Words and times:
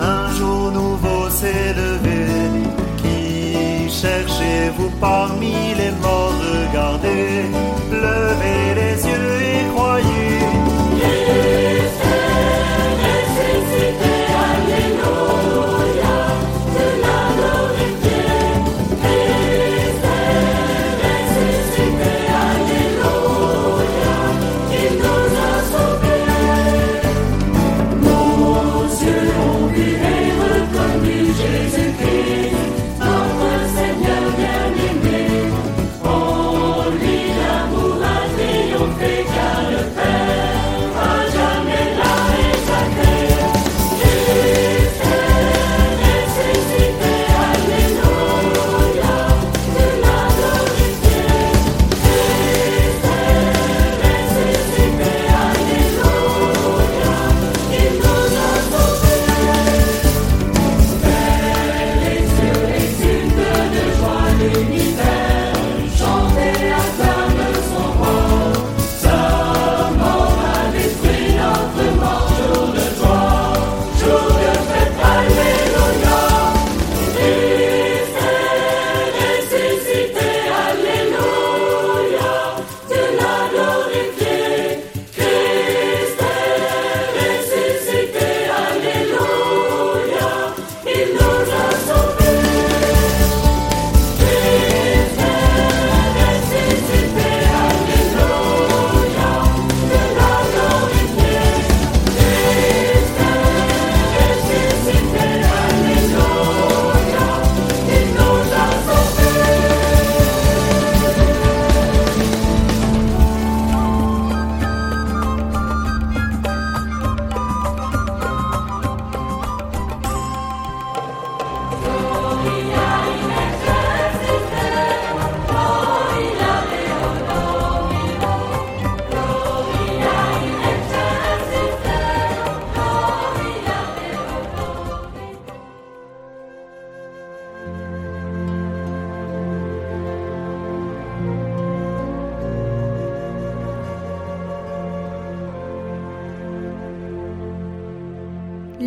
un 0.00 0.32
jour 0.34 0.70
nouveau 0.72 1.28
s'est 1.28 1.74
levé. 1.74 2.26
Qui 2.96 3.90
cherchez-vous 3.90 4.90
parmi 5.00 5.74
les 5.76 5.90
morts? 6.02 6.59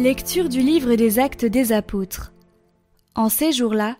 Lecture 0.04 0.50
du 0.50 0.60
livre 0.60 0.96
des 0.96 1.18
actes 1.18 1.46
des 1.46 1.72
apôtres. 1.72 2.34
En 3.16 3.30
ces 3.30 3.54
jours-là, 3.54 3.96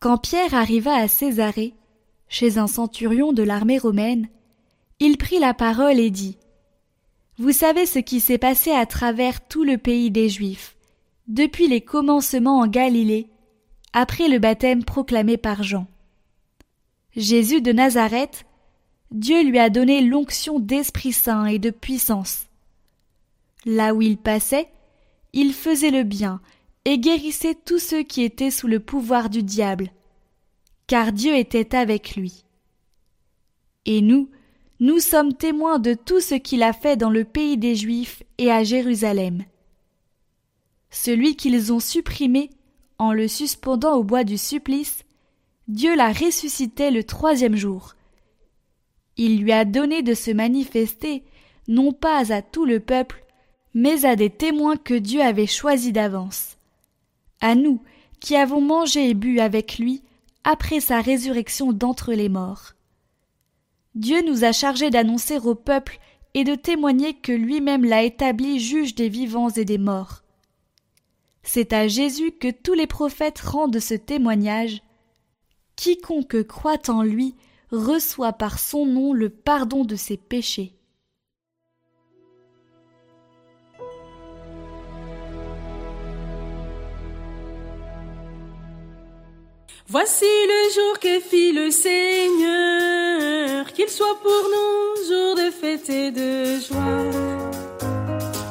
quand 0.00 0.18
Pierre 0.18 0.52
arriva 0.52 0.92
à 0.92 1.06
Césarée, 1.06 1.74
chez 2.26 2.58
un 2.58 2.66
centurion 2.66 3.32
de 3.32 3.44
l'armée 3.44 3.78
romaine, 3.78 4.26
il 4.98 5.16
prit 5.16 5.38
la 5.38 5.54
parole 5.54 6.00
et 6.00 6.10
dit 6.10 6.38
Vous 7.38 7.52
savez 7.52 7.86
ce 7.86 8.00
qui 8.00 8.18
s'est 8.18 8.36
passé 8.36 8.72
à 8.72 8.84
travers 8.84 9.46
tout 9.46 9.62
le 9.62 9.78
pays 9.78 10.10
des 10.10 10.28
Juifs, 10.28 10.76
depuis 11.28 11.68
les 11.68 11.82
commencements 11.82 12.58
en 12.58 12.66
Galilée, 12.66 13.28
après 13.92 14.26
le 14.26 14.40
baptême 14.40 14.82
proclamé 14.82 15.36
par 15.36 15.62
Jean. 15.62 15.86
Jésus 17.14 17.62
de 17.62 17.70
Nazareth, 17.70 18.44
Dieu 19.12 19.44
lui 19.44 19.60
a 19.60 19.70
donné 19.70 20.00
l'onction 20.00 20.58
d'Esprit 20.58 21.12
Saint 21.12 21.46
et 21.46 21.60
de 21.60 21.70
puissance. 21.70 22.48
Là 23.66 23.94
où 23.94 24.02
il 24.02 24.16
passait, 24.16 24.68
il 25.32 25.52
faisait 25.52 25.90
le 25.90 26.04
bien 26.04 26.40
et 26.84 26.98
guérissait 26.98 27.54
tous 27.54 27.78
ceux 27.78 28.02
qui 28.02 28.22
étaient 28.22 28.50
sous 28.50 28.66
le 28.66 28.80
pouvoir 28.80 29.30
du 29.30 29.42
diable, 29.42 29.90
car 30.86 31.12
Dieu 31.12 31.36
était 31.36 31.76
avec 31.76 32.16
lui. 32.16 32.44
Et 33.84 34.00
nous, 34.00 34.30
nous 34.80 34.98
sommes 35.00 35.34
témoins 35.34 35.78
de 35.78 35.94
tout 35.94 36.20
ce 36.20 36.34
qu'il 36.34 36.62
a 36.62 36.72
fait 36.72 36.96
dans 36.96 37.10
le 37.10 37.24
pays 37.24 37.56
des 37.56 37.74
Juifs 37.74 38.22
et 38.38 38.50
à 38.50 38.62
Jérusalem. 38.62 39.44
Celui 40.90 41.36
qu'ils 41.36 41.72
ont 41.72 41.80
supprimé 41.80 42.50
en 42.98 43.12
le 43.12 43.28
suspendant 43.28 43.94
au 43.96 44.04
bois 44.04 44.24
du 44.24 44.38
supplice, 44.38 45.04
Dieu 45.66 45.94
l'a 45.94 46.12
ressuscité 46.12 46.90
le 46.90 47.04
troisième 47.04 47.56
jour. 47.56 47.94
Il 49.16 49.42
lui 49.42 49.52
a 49.52 49.64
donné 49.64 50.02
de 50.02 50.14
se 50.14 50.30
manifester, 50.30 51.24
non 51.66 51.92
pas 51.92 52.32
à 52.32 52.40
tout 52.40 52.64
le 52.64 52.80
peuple, 52.80 53.24
mais 53.74 54.04
à 54.04 54.16
des 54.16 54.30
témoins 54.30 54.76
que 54.76 54.94
Dieu 54.94 55.20
avait 55.20 55.46
choisis 55.46 55.92
d'avance. 55.92 56.56
À 57.40 57.54
nous, 57.54 57.80
qui 58.20 58.36
avons 58.36 58.60
mangé 58.60 59.10
et 59.10 59.14
bu 59.14 59.40
avec 59.40 59.78
lui 59.78 60.02
après 60.44 60.80
sa 60.80 61.00
résurrection 61.00 61.72
d'entre 61.72 62.12
les 62.12 62.28
morts. 62.28 62.72
Dieu 63.94 64.22
nous 64.22 64.44
a 64.44 64.52
chargés 64.52 64.90
d'annoncer 64.90 65.38
au 65.38 65.54
peuple 65.54 65.98
et 66.34 66.44
de 66.44 66.54
témoigner 66.54 67.14
que 67.14 67.32
lui-même 67.32 67.84
l'a 67.84 68.02
établi 68.02 68.60
juge 68.60 68.94
des 68.94 69.08
vivants 69.08 69.50
et 69.50 69.64
des 69.64 69.78
morts. 69.78 70.22
C'est 71.42 71.72
à 71.72 71.88
Jésus 71.88 72.32
que 72.32 72.50
tous 72.50 72.74
les 72.74 72.86
prophètes 72.86 73.40
rendent 73.40 73.80
ce 73.80 73.94
témoignage. 73.94 74.82
Quiconque 75.76 76.46
croit 76.46 76.88
en 76.88 77.02
lui 77.02 77.34
reçoit 77.70 78.32
par 78.32 78.58
son 78.58 78.86
nom 78.86 79.12
le 79.12 79.30
pardon 79.30 79.84
de 79.84 79.96
ses 79.96 80.16
péchés. 80.16 80.77
Voici 89.90 90.26
le 90.26 90.70
jour 90.74 90.98
que 91.00 91.18
fit 91.18 91.50
le 91.54 91.70
Seigneur, 91.70 93.64
qu'il 93.72 93.88
soit 93.88 94.18
pour 94.22 94.44
nous 94.52 95.08
jour 95.08 95.34
de 95.34 95.50
fête 95.50 95.88
et 95.88 96.10
de 96.10 96.60
joie. 96.60 97.10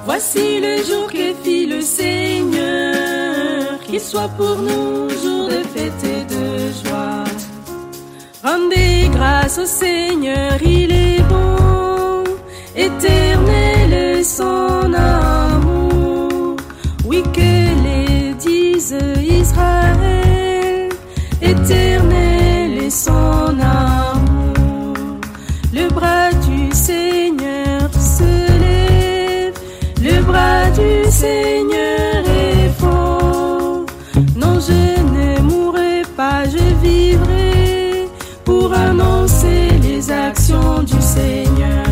Voici 0.03 0.59
le 0.59 0.77
jour 0.83 1.05
que 1.11 1.35
fit 1.43 1.67
le 1.67 1.81
Seigneur, 1.81 3.79
qu'il 3.81 4.01
soit 4.01 4.29
pour 4.29 4.55
nous 4.55 5.09
jour 5.11 5.47
de 5.47 5.61
fête 5.75 6.03
et 6.03 6.23
de 6.25 6.71
joie. 6.83 7.25
Rendez 8.43 9.07
grâce 9.11 9.59
au 9.59 9.65
Seigneur, 9.67 10.57
il 10.63 10.91
est 10.91 11.21
bon, 11.29 12.23
éternel 12.75 14.25
son 14.25 14.91
amour. 14.91 16.55
Oui 17.05 17.21
que 17.31 17.83
les 17.83 18.33
disent 18.33 18.97
Israël 19.21 20.26
éternel 21.69 22.83
est 22.85 22.89
son 22.89 23.59
amour. 23.59 24.95
Le 25.73 25.89
bras 25.89 26.31
du 26.47 26.71
Seigneur 26.71 27.89
se 27.93 28.23
lève, 28.23 29.53
le 30.01 30.21
bras 30.23 30.69
du 30.71 31.11
Seigneur 31.11 32.23
est 32.25 32.69
fort. 32.79 33.85
Non, 34.35 34.59
je 34.59 35.01
ne 35.15 35.41
mourrai 35.41 36.03
pas, 36.15 36.43
je 36.45 36.87
vivrai 36.87 38.07
pour 38.45 38.73
annoncer 38.73 39.69
les 39.81 40.09
actions 40.09 40.83
du 40.83 41.01
Seigneur. 41.01 41.85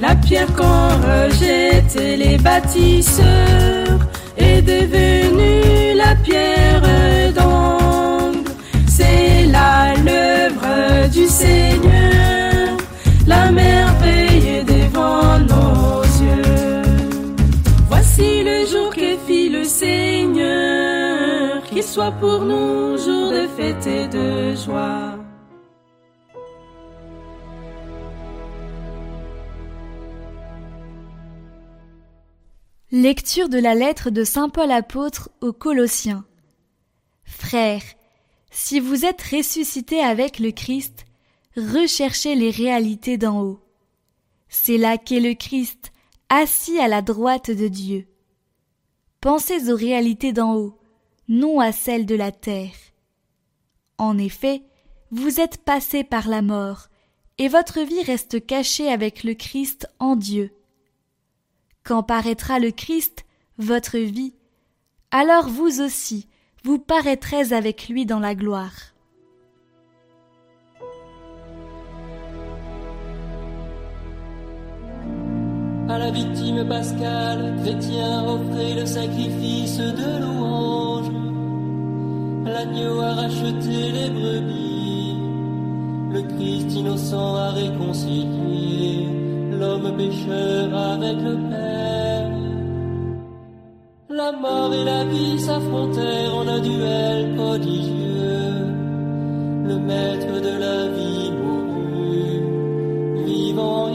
La 0.00 0.14
pierre 0.14 0.52
qu'ont 0.54 0.96
rejeté 1.10 2.16
les 2.16 2.38
bâtisseurs 2.38 3.98
est 4.38 4.62
devenue 4.62 5.96
la 5.96 6.14
pierre 6.16 6.82
d'angle. 7.34 7.85
Seigneur, 11.36 12.78
la 13.26 13.52
merveille 13.52 14.64
devant 14.64 15.38
nos 15.38 16.02
yeux. 16.24 16.82
Voici 17.88 18.42
le 18.42 18.64
jour 18.64 18.88
que 18.94 19.18
fit 19.26 19.50
le 19.50 19.64
Seigneur, 19.64 21.62
qu'il 21.64 21.82
soit 21.82 22.12
pour 22.12 22.40
nous 22.40 22.96
jour 22.96 23.32
de 23.32 23.46
fête 23.54 23.86
et 23.86 24.08
de 24.08 24.54
joie. 24.54 25.18
Lecture 32.90 33.50
de 33.50 33.58
la 33.58 33.74
lettre 33.74 34.08
de 34.08 34.24
Saint 34.24 34.48
Paul 34.48 34.70
apôtre 34.70 35.28
aux 35.42 35.52
Colossiens. 35.52 36.24
Frères, 37.24 37.82
si 38.50 38.80
vous 38.80 39.04
êtes 39.04 39.20
ressuscités 39.20 40.00
avec 40.00 40.38
le 40.38 40.50
Christ, 40.50 41.05
recherchez 41.56 42.34
les 42.34 42.50
réalités 42.50 43.16
d'en 43.16 43.42
haut. 43.42 43.60
C'est 44.48 44.78
là 44.78 44.98
qu'est 44.98 45.20
le 45.20 45.34
Christ, 45.34 45.92
assis 46.28 46.78
à 46.78 46.88
la 46.88 47.02
droite 47.02 47.50
de 47.50 47.68
Dieu. 47.68 48.06
Pensez 49.20 49.70
aux 49.70 49.76
réalités 49.76 50.32
d'en 50.32 50.54
haut, 50.54 50.78
non 51.28 51.60
à 51.60 51.72
celles 51.72 52.06
de 52.06 52.14
la 52.14 52.30
terre. 52.30 52.74
En 53.98 54.18
effet, 54.18 54.62
vous 55.10 55.40
êtes 55.40 55.58
passés 55.58 56.04
par 56.04 56.28
la 56.28 56.42
mort, 56.42 56.88
et 57.38 57.48
votre 57.48 57.80
vie 57.80 58.02
reste 58.02 58.44
cachée 58.44 58.88
avec 58.90 59.24
le 59.24 59.34
Christ 59.34 59.88
en 59.98 60.16
Dieu. 60.16 60.52
Quand 61.84 62.02
paraîtra 62.02 62.58
le 62.58 62.70
Christ, 62.70 63.24
votre 63.58 63.98
vie, 63.98 64.34
alors 65.10 65.48
vous 65.48 65.80
aussi, 65.80 66.28
vous 66.64 66.78
paraîtrez 66.78 67.52
avec 67.52 67.88
lui 67.88 68.06
dans 68.06 68.20
la 68.20 68.34
gloire. 68.34 68.95
À 75.88 75.98
la 75.98 76.10
victime 76.10 76.66
pascale, 76.66 77.54
chrétien 77.62 78.24
offrait 78.24 78.74
le 78.74 78.86
sacrifice 78.86 79.78
de 79.78 80.20
louange. 80.20 81.10
L'agneau 82.44 83.00
a 83.00 83.14
racheté 83.14 83.92
les 83.92 84.10
brebis, 84.10 85.16
le 86.12 86.22
Christ 86.22 86.74
innocent 86.74 87.36
a 87.36 87.50
réconcilié 87.50 89.08
l'homme 89.52 89.96
pécheur 89.96 90.74
avec 90.74 91.16
le 91.18 91.36
Père. 91.50 92.30
La 94.10 94.32
mort 94.32 94.72
et 94.72 94.84
la 94.84 95.04
vie 95.04 95.38
s'affrontèrent 95.38 96.34
en 96.34 96.48
un 96.48 96.60
duel 96.60 97.34
prodigieux. 97.36 98.74
Le 99.66 99.76
maître 99.78 100.40
de 100.40 100.58
la 100.58 100.88
vie 100.88 101.30
mourut, 101.32 102.42
vivant 103.24 103.88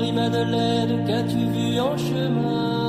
Marie-Madeleine, 0.00 1.04
qu'as-tu 1.06 1.36
vu 1.36 1.78
en 1.78 1.94
chemin? 1.98 2.79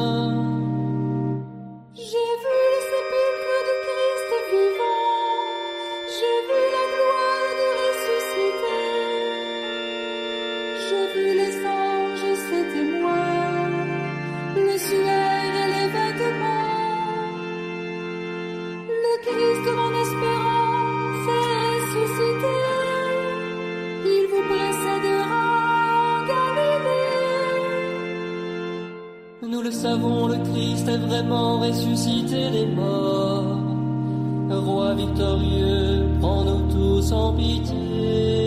Le 29.71 29.77
savons, 29.77 30.27
le 30.27 30.37
Christ 30.51 30.87
est 30.87 30.97
vraiment 30.97 31.59
ressuscité 31.59 32.49
des 32.51 32.65
morts. 32.65 33.57
Roi 34.49 34.93
victorieux, 34.95 36.09
prends-nous 36.19 36.71
tous 36.73 37.11
en 37.13 37.33
pitié. 37.33 38.40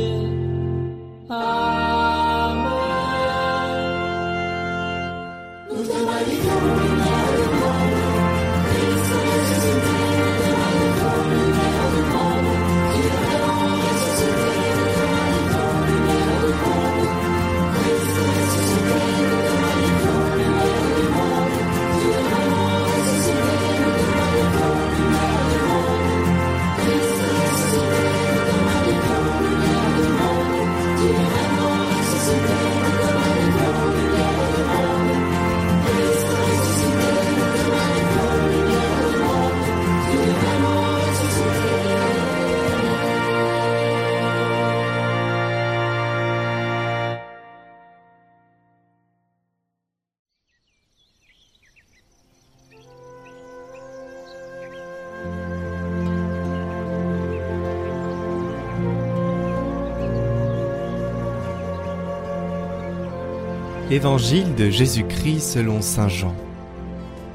Évangile 63.90 64.54
de 64.54 64.70
Jésus-Christ 64.70 65.40
selon 65.40 65.82
Saint 65.82 66.08
Jean. 66.08 66.34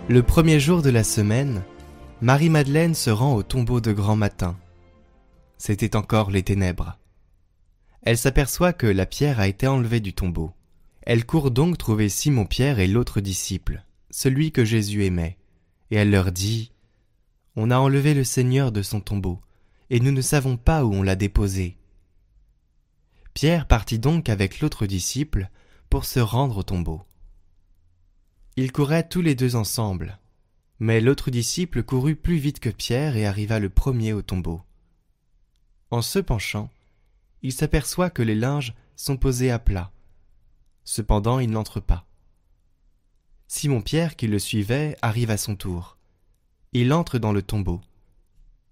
Le 0.08 0.24
premier 0.24 0.60
jour 0.60 0.82
de 0.82 0.90
la 0.90 1.04
semaine, 1.04 1.62
Marie-Madeleine 2.22 2.96
se 2.96 3.12
rend 3.12 3.36
au 3.36 3.44
tombeau 3.44 3.80
de 3.82 3.92
grand 3.92 4.16
matin. 4.16 4.58
C'était 5.60 5.96
encore 5.96 6.32
les 6.32 6.42
ténèbres. 6.42 6.98
Elle 8.02 8.18
s'aperçoit 8.18 8.74
que 8.74 8.88
la 8.88 9.06
pierre 9.06 9.40
a 9.40 9.48
été 9.48 9.68
enlevée 9.68 10.00
du 10.00 10.14
tombeau. 10.14 10.52
Elle 11.04 11.24
court 11.24 11.52
donc 11.52 11.78
trouver 11.78 12.10
Simon-Pierre 12.10 12.80
et 12.80 12.88
l'autre 12.88 13.22
disciple, 13.22 13.86
celui 14.10 14.52
que 14.52 14.66
Jésus 14.66 15.06
aimait, 15.06 15.38
et 15.92 15.98
elle 15.98 16.10
leur 16.10 16.32
dit 16.32 16.72
On 17.56 17.70
a 17.70 17.78
enlevé 17.78 18.16
le 18.16 18.24
Seigneur 18.24 18.72
de 18.72 18.82
son 18.82 19.02
tombeau, 19.02 19.40
et 19.92 20.00
nous 20.00 20.12
ne 20.12 20.22
savons 20.22 20.58
pas 20.58 20.84
où 20.84 20.96
on 20.96 21.04
l'a 21.04 21.16
déposé. 21.16 21.78
Pierre 23.36 23.68
partit 23.68 24.00
donc 24.00 24.30
avec 24.30 24.62
l'autre 24.62 24.88
disciple 24.88 25.52
pour 25.90 26.06
se 26.06 26.20
rendre 26.20 26.58
au 26.58 26.64
tombeau. 26.64 27.02
Ils 28.56 28.72
couraient 28.72 29.08
tous 29.08 29.22
les 29.22 29.36
deux 29.36 29.56
ensemble, 29.56 30.20
mais 30.80 31.02
l'autre 31.02 31.32
disciple 31.32 31.84
courut 31.84 32.16
plus 32.16 32.38
vite 32.38 32.60
que 32.60 32.70
Pierre 32.70 33.16
et 33.16 33.26
arriva 33.26 33.60
le 33.60 33.70
premier 33.70 34.14
au 34.14 34.22
tombeau. 34.22 34.62
En 35.92 36.02
se 36.02 36.20
penchant, 36.20 36.70
il 37.42 37.54
s'aperçoit 37.54 38.10
que 38.10 38.22
les 38.22 38.36
linges 38.36 38.76
sont 38.96 39.18
posés 39.18 39.52
à 39.52 39.60
plat. 39.60 39.92
Cependant, 40.84 41.40
il 41.40 41.50
n'entre 41.52 41.80
pas. 41.80 42.06
Simon 43.48 43.82
Pierre, 43.82 44.16
qui 44.16 44.28
le 44.28 44.40
suivait, 44.40 44.96
arrive 45.02 45.32
à 45.32 45.38
son 45.38 45.56
tour. 45.56 45.98
Il 46.74 46.94
entre 46.94 47.18
dans 47.18 47.32
le 47.32 47.42
tombeau. 47.42 47.82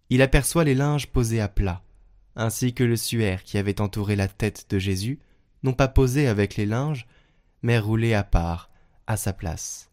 Il 0.09 0.21
aperçoit 0.21 0.63
les 0.63 0.75
linges 0.75 1.07
posés 1.07 1.41
à 1.41 1.47
plat, 1.47 1.81
ainsi 2.35 2.73
que 2.73 2.83
le 2.83 2.95
suaire 2.95 3.43
qui 3.43 3.57
avait 3.57 3.81
entouré 3.81 4.15
la 4.15 4.27
tête 4.27 4.67
de 4.69 4.77
Jésus, 4.77 5.19
non 5.63 5.73
pas 5.73 5.87
posé 5.87 6.27
avec 6.27 6.55
les 6.55 6.65
linges, 6.65 7.07
mais 7.61 7.79
roulé 7.79 8.13
à 8.13 8.23
part, 8.23 8.69
à 9.07 9.17
sa 9.17 9.33
place. 9.33 9.89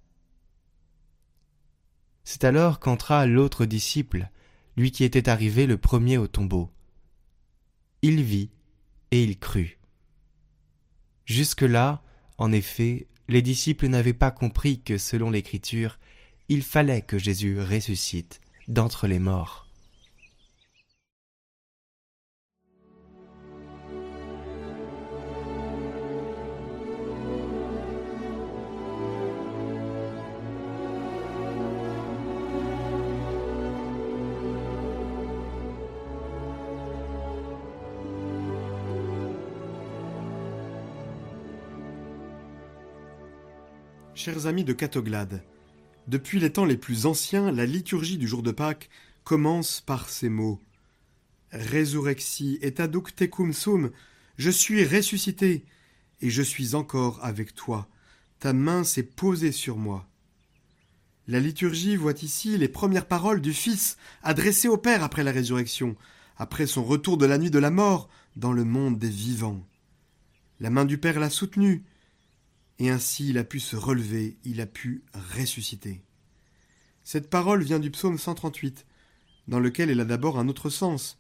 C'est 2.25 2.45
alors 2.45 2.81
qu'entra 2.81 3.27
l'autre 3.27 3.67
disciple, 3.67 4.31
lui 4.77 4.91
qui 4.91 5.05
était 5.05 5.29
arrivé 5.29 5.67
le 5.67 5.77
premier 5.77 6.19
au 6.19 6.27
tombeau. 6.27 6.71
Il 8.03 8.23
vit 8.23 8.51
et 9.11 9.23
il 9.23 9.39
crut. 9.39 9.79
Jusque-là, 11.27 12.03
en 12.39 12.53
effet, 12.53 13.07
les 13.29 13.43
disciples 13.43 13.89
n'avaient 13.89 14.13
pas 14.13 14.31
compris 14.31 14.83
que, 14.83 14.99
selon 14.99 15.31
l'Écriture, 15.31 15.99
il 16.49 16.63
fallait 16.63 17.03
que 17.03 17.19
Jésus 17.19 17.61
ressuscite 17.61 18.41
d'entre 18.69 19.07
les 19.07 19.19
morts. 19.19 19.64
Chers 44.25 44.47
amis 44.47 44.65
de 44.65 44.73
Catoglade, 44.73 45.43
depuis 46.09 46.41
les 46.41 46.51
temps 46.51 46.65
les 46.65 46.79
plus 46.79 47.05
anciens, 47.05 47.53
la 47.53 47.67
liturgie 47.67 48.17
du 48.17 48.27
jour 48.27 48.43
de 48.43 48.53
Pâques 48.53 48.89
commence 49.23 49.83
par 49.83 50.09
ces 50.09 50.31
mots. 50.31 50.63
Resurrexi 51.53 52.59
et 52.63 52.73
aduc 52.81 53.15
tecum 53.15 53.53
sum, 53.53 53.91
je 54.39 54.49
suis 54.49 54.83
ressuscité, 54.83 55.67
et 56.23 56.31
je 56.31 56.41
suis 56.41 56.75
encore 56.75 57.23
avec 57.23 57.55
toi. 57.55 57.87
Ta 58.39 58.55
main 58.55 58.83
s'est 58.83 59.03
posée 59.03 59.53
sur 59.53 59.77
moi. 59.77 60.09
La 61.29 61.39
liturgie 61.39 61.97
voit 61.97 62.23
ici 62.23 62.57
les 62.57 62.69
premières 62.69 63.07
paroles 63.07 63.43
du 63.43 63.53
Fils 63.53 63.99
adressées 64.23 64.69
au 64.69 64.79
Père 64.79 65.05
après 65.05 65.23
la 65.23 65.33
résurrection, 65.33 65.97
après 66.39 66.67
son 66.67 66.83
retour 66.83 67.19
de 67.19 67.27
la 67.27 67.37
nuit 67.37 67.51
de 67.51 67.59
la 67.59 67.71
mort 67.71 68.09
dans 68.37 68.55
le 68.55 68.65
monde 68.65 68.99
des 68.99 69.11
vivants. 69.11 69.63
La 70.61 70.71
main 70.71 70.87
du 70.87 70.97
Père 70.97 71.21
l'a 71.21 71.29
soutenu, 71.29 71.85
et 72.79 72.91
ainsi 72.91 73.31
il 73.31 73.39
a 73.39 73.45
pu 73.45 73.61
se 73.61 73.77
relever, 73.77 74.37
il 74.45 74.61
a 74.61 74.67
pu 74.67 75.05
ressusciter. 75.37 76.03
Cette 77.05 77.31
parole 77.31 77.63
vient 77.63 77.79
du 77.79 77.91
psaume 77.91 78.19
138, 78.19 78.87
dans 79.49 79.61
lequel 79.61 79.91
elle 79.91 80.01
a 80.01 80.05
d'abord 80.05 80.39
un 80.39 80.49
autre 80.49 80.71
sens. 80.71 81.19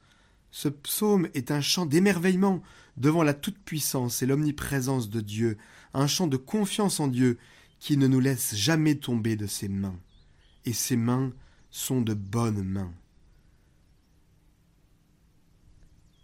Ce 0.51 0.69
psaume 0.69 1.29
est 1.35 1.51
un 1.51 1.61
chant 1.61 1.85
d'émerveillement 1.85 2.63
devant 2.97 3.23
la 3.23 3.35
toute-puissance 3.35 4.23
et 4.23 4.27
l'omniprésence 4.27 5.11
de 5.11 5.21
Dieu, 5.21 5.59
un 5.93 6.07
chant 6.07 6.27
de 6.27 6.37
confiance 6.37 7.01
en 7.01 7.09
Dieu 7.09 7.39
qui 7.81 7.97
ne 7.97 8.07
nous 8.07 8.21
laisse 8.21 8.55
jamais 8.55 8.95
tomber 8.95 9.37
de 9.37 9.47
ses 9.47 9.69
mains. 9.69 9.99
Et 10.65 10.73
ses 10.73 10.97
mains 10.97 11.33
sont 11.71 12.01
de 12.01 12.15
bonnes 12.15 12.63
mains. 12.63 12.95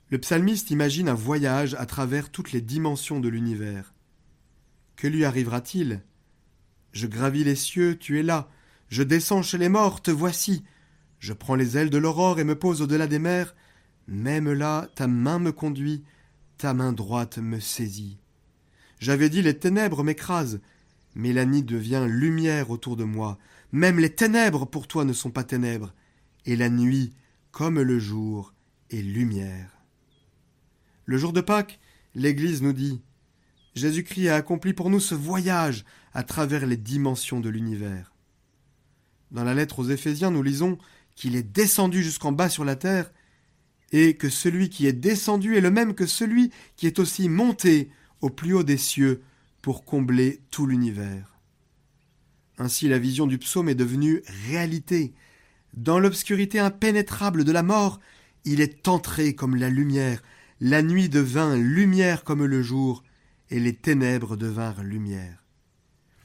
Le 0.09 0.19
psalmiste 0.19 0.71
imagine 0.71 1.09
un 1.09 1.15
voyage 1.15 1.75
à 1.75 1.87
travers 1.87 2.31
toutes 2.31 2.53
les 2.53 2.61
dimensions 2.61 3.21
de 3.21 3.29
l'univers. 3.29 3.93
Que 5.01 5.09
lui 5.09 5.25
arrivera-t-il? 5.25 6.03
Je 6.93 7.07
gravis 7.07 7.43
les 7.43 7.55
cieux, 7.55 7.97
tu 7.97 8.21
es 8.21 8.23
là. 8.23 8.51
Je 8.91 9.03
descends 9.03 9.41
chez 9.41 9.57
les 9.57 9.71
morts, 9.71 10.03
te 10.03 10.11
voici. 10.11 10.63
Je 11.21 11.33
prends 11.33 11.55
les 11.55 11.79
ailes 11.79 11.89
de 11.89 11.97
l'aurore 11.97 12.39
et 12.39 12.45
me 12.45 12.55
pose 12.55 12.83
au-delà 12.83 13.07
des 13.07 13.19
mers. 13.19 13.57
Même 14.09 14.53
là, 14.53 14.91
ta 14.95 15.07
main 15.07 15.39
me 15.39 15.53
conduit, 15.53 16.05
ta 16.59 16.75
main 16.75 16.93
droite 16.93 17.39
me 17.39 17.61
saisit. 17.61 18.19
J'avais 18.99 19.31
dit 19.31 19.41
les 19.41 19.59
ténèbres 19.59 20.05
m'écrasent, 20.05 20.61
mais 21.15 21.33
la 21.33 21.47
nuit 21.47 21.63
devient 21.63 22.05
lumière 22.07 22.69
autour 22.69 22.97
de 22.97 23.05
moi. 23.05 23.39
Même 23.73 24.01
les 24.01 24.15
ténèbres 24.15 24.67
pour 24.67 24.87
toi 24.87 25.07
ne 25.07 25.15
sont 25.15 25.31
pas 25.31 25.45
ténèbres, 25.45 25.95
et 26.45 26.57
la 26.57 26.69
nuit, 26.69 27.15
comme 27.53 27.81
le 27.81 27.99
jour, 27.99 28.53
est 28.91 29.01
lumière. 29.01 29.83
Le 31.07 31.17
jour 31.17 31.33
de 31.33 31.41
Pâques, 31.41 31.81
l'Église 32.15 32.61
nous 32.61 32.75
dit 32.75 33.01
Jésus-Christ 33.81 34.29
a 34.29 34.37
accompli 34.37 34.75
pour 34.75 34.91
nous 34.91 35.01
ce 35.01 35.15
voyage 35.15 35.85
à 36.13 36.23
travers 36.23 36.67
les 36.67 36.77
dimensions 36.77 37.41
de 37.41 37.49
l'univers. 37.49 38.13
Dans 39.31 39.45
la 39.45 39.55
lettre 39.55 39.79
aux 39.79 39.89
Éphésiens, 39.89 40.31
nous 40.31 40.43
lisons 40.43 40.79
qu'il 41.17 41.35
est 41.35 41.43
descendu 41.43 42.03
jusqu'en 42.03 42.33
bas 42.33 42.49
sur 42.49 42.65
la 42.65 42.77
terre, 42.77 43.11
et 43.93 44.15
que 44.15 44.29
celui 44.29 44.69
qui 44.69 44.87
est 44.87 44.93
descendu 44.93 45.57
est 45.57 45.61
le 45.61 45.71
même 45.71 45.95
que 45.95 46.07
celui 46.07 46.51
qui 46.77 46.87
est 46.87 46.99
aussi 46.99 47.29
monté 47.29 47.91
au 48.21 48.31
plus 48.31 48.53
haut 48.53 48.63
des 48.63 48.77
cieux 48.77 49.23
pour 49.63 49.85
combler 49.85 50.41
tout 50.51 50.67
l'univers. 50.67 51.39
Ainsi 52.59 52.89
la 52.89 52.99
vision 52.99 53.27
du 53.27 53.39
psaume 53.39 53.69
est 53.69 53.75
devenue 53.75 54.23
réalité. 54.49 55.15
Dans 55.75 55.99
l'obscurité 55.99 56.61
impénétrable 56.61 57.45
de 57.45 57.53
la 57.53 57.63
mort, 57.63 57.99
il 58.45 58.61
est 58.61 58.87
entré 58.87 59.35
comme 59.35 59.57
la 59.57 59.71
lumière, 59.71 60.23
la 60.61 60.83
nuit 60.83 61.09
devint 61.09 61.57
lumière 61.57 62.23
comme 62.23 62.45
le 62.45 62.63
jour, 62.63 63.03
et 63.51 63.61
les 63.61 63.75
ténèbres 63.75 64.37
devinrent 64.37 64.83
lumière. 64.83 65.45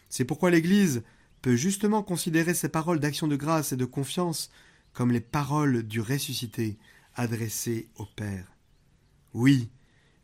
C'est 0.09 0.25
pourquoi 0.25 0.51
l'Église 0.51 1.03
peut 1.41 1.55
justement 1.55 2.03
considérer 2.03 2.53
ces 2.53 2.69
paroles 2.69 2.99
d'action 2.99 3.27
de 3.27 3.35
grâce 3.35 3.71
et 3.71 3.77
de 3.77 3.85
confiance 3.85 4.49
comme 4.93 5.11
les 5.11 5.21
paroles 5.21 5.83
du 5.83 5.99
ressuscité 6.01 6.77
adressées 7.15 7.89
au 7.97 8.05
Père. 8.05 8.55
Oui, 9.33 9.69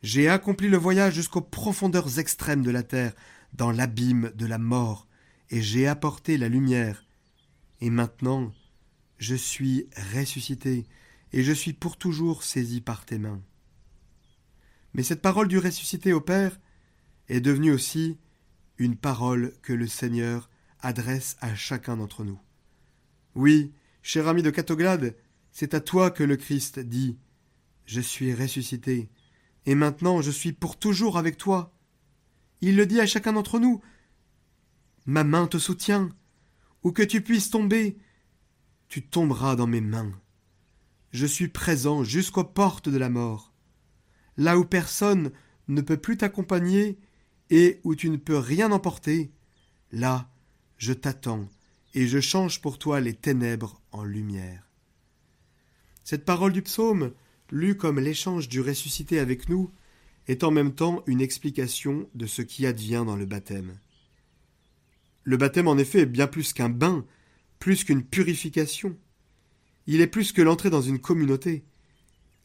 j'ai 0.02 0.28
accompli 0.28 0.68
le 0.68 0.78
voyage 0.78 1.14
jusqu'aux 1.14 1.42
profondeurs 1.42 2.18
extrêmes 2.18 2.62
de 2.62 2.70
la 2.70 2.82
terre, 2.82 3.12
dans 3.52 3.70
l'abîme 3.70 4.32
de 4.34 4.46
la 4.46 4.58
mort, 4.58 5.06
et 5.50 5.60
j'ai 5.60 5.86
apporté 5.86 6.38
la 6.38 6.48
lumière. 6.48 7.04
Et 7.80 7.90
maintenant, 7.90 8.52
je 9.18 9.34
suis 9.34 9.88
ressuscité, 10.14 10.86
et 11.32 11.42
je 11.42 11.52
suis 11.52 11.72
pour 11.72 11.98
toujours 11.98 12.42
saisi 12.42 12.80
par 12.80 13.04
tes 13.04 13.18
mains. 13.18 13.42
Mais 14.94 15.02
cette 15.02 15.22
parole 15.22 15.48
du 15.48 15.58
ressuscité 15.58 16.12
au 16.12 16.20
Père 16.20 16.58
est 17.32 17.40
devenue 17.40 17.72
aussi 17.72 18.18
une 18.78 18.96
parole 18.96 19.54
que 19.62 19.72
le 19.72 19.86
Seigneur 19.86 20.50
adresse 20.80 21.36
à 21.40 21.54
chacun 21.54 21.96
d'entre 21.96 22.24
nous. 22.24 22.40
Oui, 23.34 23.72
cher 24.02 24.28
ami 24.28 24.42
de 24.42 24.50
Catoglade, 24.50 25.16
c'est 25.50 25.74
à 25.74 25.80
toi 25.80 26.10
que 26.10 26.22
le 26.22 26.36
Christ 26.36 26.78
dit 26.78 27.18
Je 27.86 28.00
suis 28.00 28.34
ressuscité, 28.34 29.10
et 29.66 29.74
maintenant 29.74 30.20
je 30.20 30.30
suis 30.30 30.52
pour 30.52 30.78
toujours 30.78 31.18
avec 31.18 31.36
toi. 31.36 31.72
Il 32.60 32.76
le 32.76 32.86
dit 32.86 33.00
à 33.00 33.06
chacun 33.06 33.32
d'entre 33.32 33.58
nous. 33.58 33.80
Ma 35.06 35.24
main 35.24 35.46
te 35.46 35.58
soutient. 35.58 36.10
Où 36.84 36.92
que 36.92 37.02
tu 37.02 37.22
puisses 37.22 37.50
tomber, 37.50 37.96
tu 38.88 39.02
tomberas 39.02 39.56
dans 39.56 39.66
mes 39.66 39.80
mains. 39.80 40.12
Je 41.12 41.26
suis 41.26 41.48
présent 41.48 42.02
jusqu'aux 42.02 42.44
portes 42.44 42.88
de 42.88 42.98
la 42.98 43.08
mort 43.08 43.52
là 44.36 44.58
où 44.58 44.64
personne 44.64 45.30
ne 45.68 45.80
peut 45.80 45.96
plus 45.96 46.16
t'accompagner 46.16 46.98
et 47.52 47.78
où 47.84 47.94
tu 47.94 48.10
ne 48.10 48.16
peux 48.16 48.36
rien 48.36 48.72
emporter, 48.72 49.30
là 49.92 50.28
je 50.78 50.92
t'attends 50.92 51.48
et 51.94 52.08
je 52.08 52.18
change 52.18 52.60
pour 52.60 52.80
toi 52.80 52.98
les 53.00 53.14
ténèbres 53.14 53.80
en 53.92 54.02
lumière. 54.02 54.68
Cette 56.02 56.24
parole 56.24 56.52
du 56.52 56.62
psaume, 56.62 57.12
lue 57.50 57.76
comme 57.76 58.00
l'échange 58.00 58.48
du 58.48 58.60
ressuscité 58.60 59.20
avec 59.20 59.48
nous, 59.48 59.70
est 60.26 60.42
en 60.42 60.50
même 60.50 60.74
temps 60.74 61.04
une 61.06 61.20
explication 61.20 62.08
de 62.16 62.26
ce 62.26 62.42
qui 62.42 62.66
advient 62.66 63.04
dans 63.06 63.16
le 63.16 63.26
baptême. 63.26 63.78
Le 65.22 65.36
baptême, 65.36 65.68
en 65.68 65.78
effet, 65.78 66.00
est 66.00 66.06
bien 66.06 66.26
plus 66.26 66.52
qu'un 66.52 66.68
bain, 66.70 67.04
plus 67.60 67.84
qu'une 67.84 68.02
purification. 68.02 68.96
Il 69.86 70.00
est 70.00 70.08
plus 70.08 70.32
que 70.32 70.42
l'entrée 70.42 70.70
dans 70.70 70.82
une 70.82 70.98
communauté 70.98 71.64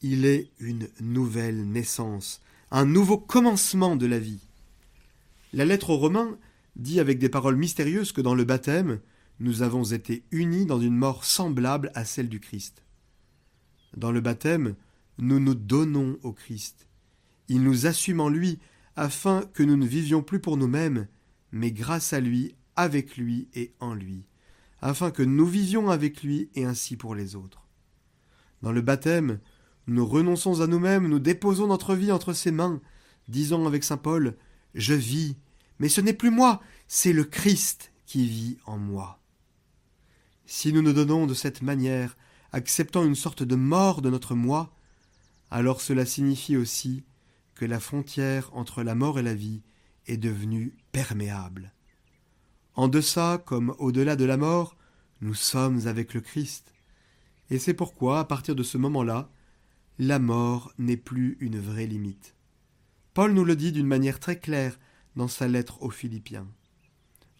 il 0.02 0.26
est 0.26 0.50
une 0.60 0.88
nouvelle 1.00 1.68
naissance, 1.68 2.40
un 2.70 2.84
nouveau 2.84 3.18
commencement 3.18 3.96
de 3.96 4.06
la 4.06 4.18
vie. 4.18 4.47
La 5.52 5.64
lettre 5.64 5.90
aux 5.90 5.96
Romains 5.96 6.38
dit 6.76 7.00
avec 7.00 7.18
des 7.18 7.28
paroles 7.28 7.56
mystérieuses 7.56 8.12
que 8.12 8.20
dans 8.20 8.34
le 8.34 8.44
baptême, 8.44 9.00
nous 9.40 9.62
avons 9.62 9.84
été 9.84 10.24
unis 10.30 10.66
dans 10.66 10.80
une 10.80 10.96
mort 10.96 11.24
semblable 11.24 11.90
à 11.94 12.04
celle 12.04 12.28
du 12.28 12.40
Christ. 12.40 12.84
Dans 13.96 14.12
le 14.12 14.20
baptême, 14.20 14.74
nous 15.18 15.40
nous 15.40 15.54
donnons 15.54 16.18
au 16.22 16.32
Christ. 16.32 16.86
Il 17.48 17.62
nous 17.62 17.86
assume 17.86 18.20
en 18.20 18.28
lui 18.28 18.58
afin 18.94 19.42
que 19.54 19.62
nous 19.62 19.76
ne 19.76 19.86
vivions 19.86 20.22
plus 20.22 20.40
pour 20.40 20.56
nous-mêmes, 20.56 21.08
mais 21.52 21.72
grâce 21.72 22.12
à 22.12 22.20
lui, 22.20 22.54
avec 22.76 23.16
lui 23.16 23.48
et 23.54 23.72
en 23.80 23.94
lui, 23.94 24.24
afin 24.82 25.10
que 25.10 25.22
nous 25.22 25.46
vivions 25.46 25.88
avec 25.88 26.22
lui 26.22 26.50
et 26.54 26.64
ainsi 26.64 26.96
pour 26.96 27.14
les 27.14 27.36
autres. 27.36 27.66
Dans 28.62 28.72
le 28.72 28.82
baptême, 28.82 29.40
nous 29.86 30.04
renonçons 30.04 30.60
à 30.60 30.66
nous-mêmes, 30.66 31.08
nous 31.08 31.20
déposons 31.20 31.68
notre 31.68 31.94
vie 31.94 32.12
entre 32.12 32.32
ses 32.34 32.50
mains, 32.50 32.80
disons 33.28 33.66
avec 33.66 33.82
saint 33.82 33.96
Paul 33.96 34.36
Je 34.74 34.94
vis, 34.94 35.36
mais 35.78 35.88
ce 35.88 36.00
n'est 36.00 36.12
plus 36.12 36.30
moi, 36.30 36.60
c'est 36.86 37.12
le 37.12 37.24
Christ 37.24 37.92
qui 38.06 38.26
vit 38.26 38.58
en 38.66 38.78
moi. 38.78 39.20
Si 40.46 40.72
nous 40.72 40.82
nous 40.82 40.92
donnons 40.92 41.26
de 41.26 41.34
cette 41.34 41.62
manière, 41.62 42.16
acceptant 42.52 43.04
une 43.04 43.14
sorte 43.14 43.42
de 43.42 43.54
mort 43.54 44.00
de 44.02 44.10
notre 44.10 44.34
moi, 44.34 44.74
alors 45.50 45.80
cela 45.80 46.06
signifie 46.06 46.56
aussi 46.56 47.04
que 47.54 47.64
la 47.64 47.80
frontière 47.80 48.50
entre 48.54 48.82
la 48.82 48.94
mort 48.94 49.18
et 49.18 49.22
la 49.22 49.34
vie 49.34 49.62
est 50.06 50.16
devenue 50.16 50.74
perméable. 50.92 51.72
En 52.74 52.88
deçà 52.88 53.42
comme 53.44 53.74
au-delà 53.78 54.16
de 54.16 54.24
la 54.24 54.36
mort, 54.36 54.76
nous 55.20 55.34
sommes 55.34 55.86
avec 55.86 56.14
le 56.14 56.20
Christ. 56.20 56.72
Et 57.50 57.58
c'est 57.58 57.74
pourquoi, 57.74 58.20
à 58.20 58.24
partir 58.24 58.54
de 58.54 58.62
ce 58.62 58.78
moment-là, 58.78 59.30
la 59.98 60.18
mort 60.18 60.72
n'est 60.78 60.96
plus 60.96 61.36
une 61.40 61.58
vraie 61.58 61.86
limite. 61.86 62.34
Paul 63.18 63.32
nous 63.32 63.44
le 63.44 63.56
dit 63.56 63.72
d'une 63.72 63.88
manière 63.88 64.20
très 64.20 64.38
claire 64.38 64.78
dans 65.16 65.26
sa 65.26 65.48
lettre 65.48 65.82
aux 65.82 65.90
Philippiens. 65.90 66.46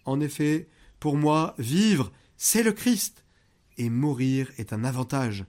En 0.07 0.19
effet, 0.19 0.67
pour 0.99 1.17
moi, 1.17 1.55
vivre, 1.57 2.11
c'est 2.37 2.65
le 2.65 2.73
Christ, 2.73 3.25
et 3.77 3.89
mourir 3.89 4.51
est 4.59 4.73
un 4.73 4.83
avantage. 4.83 5.45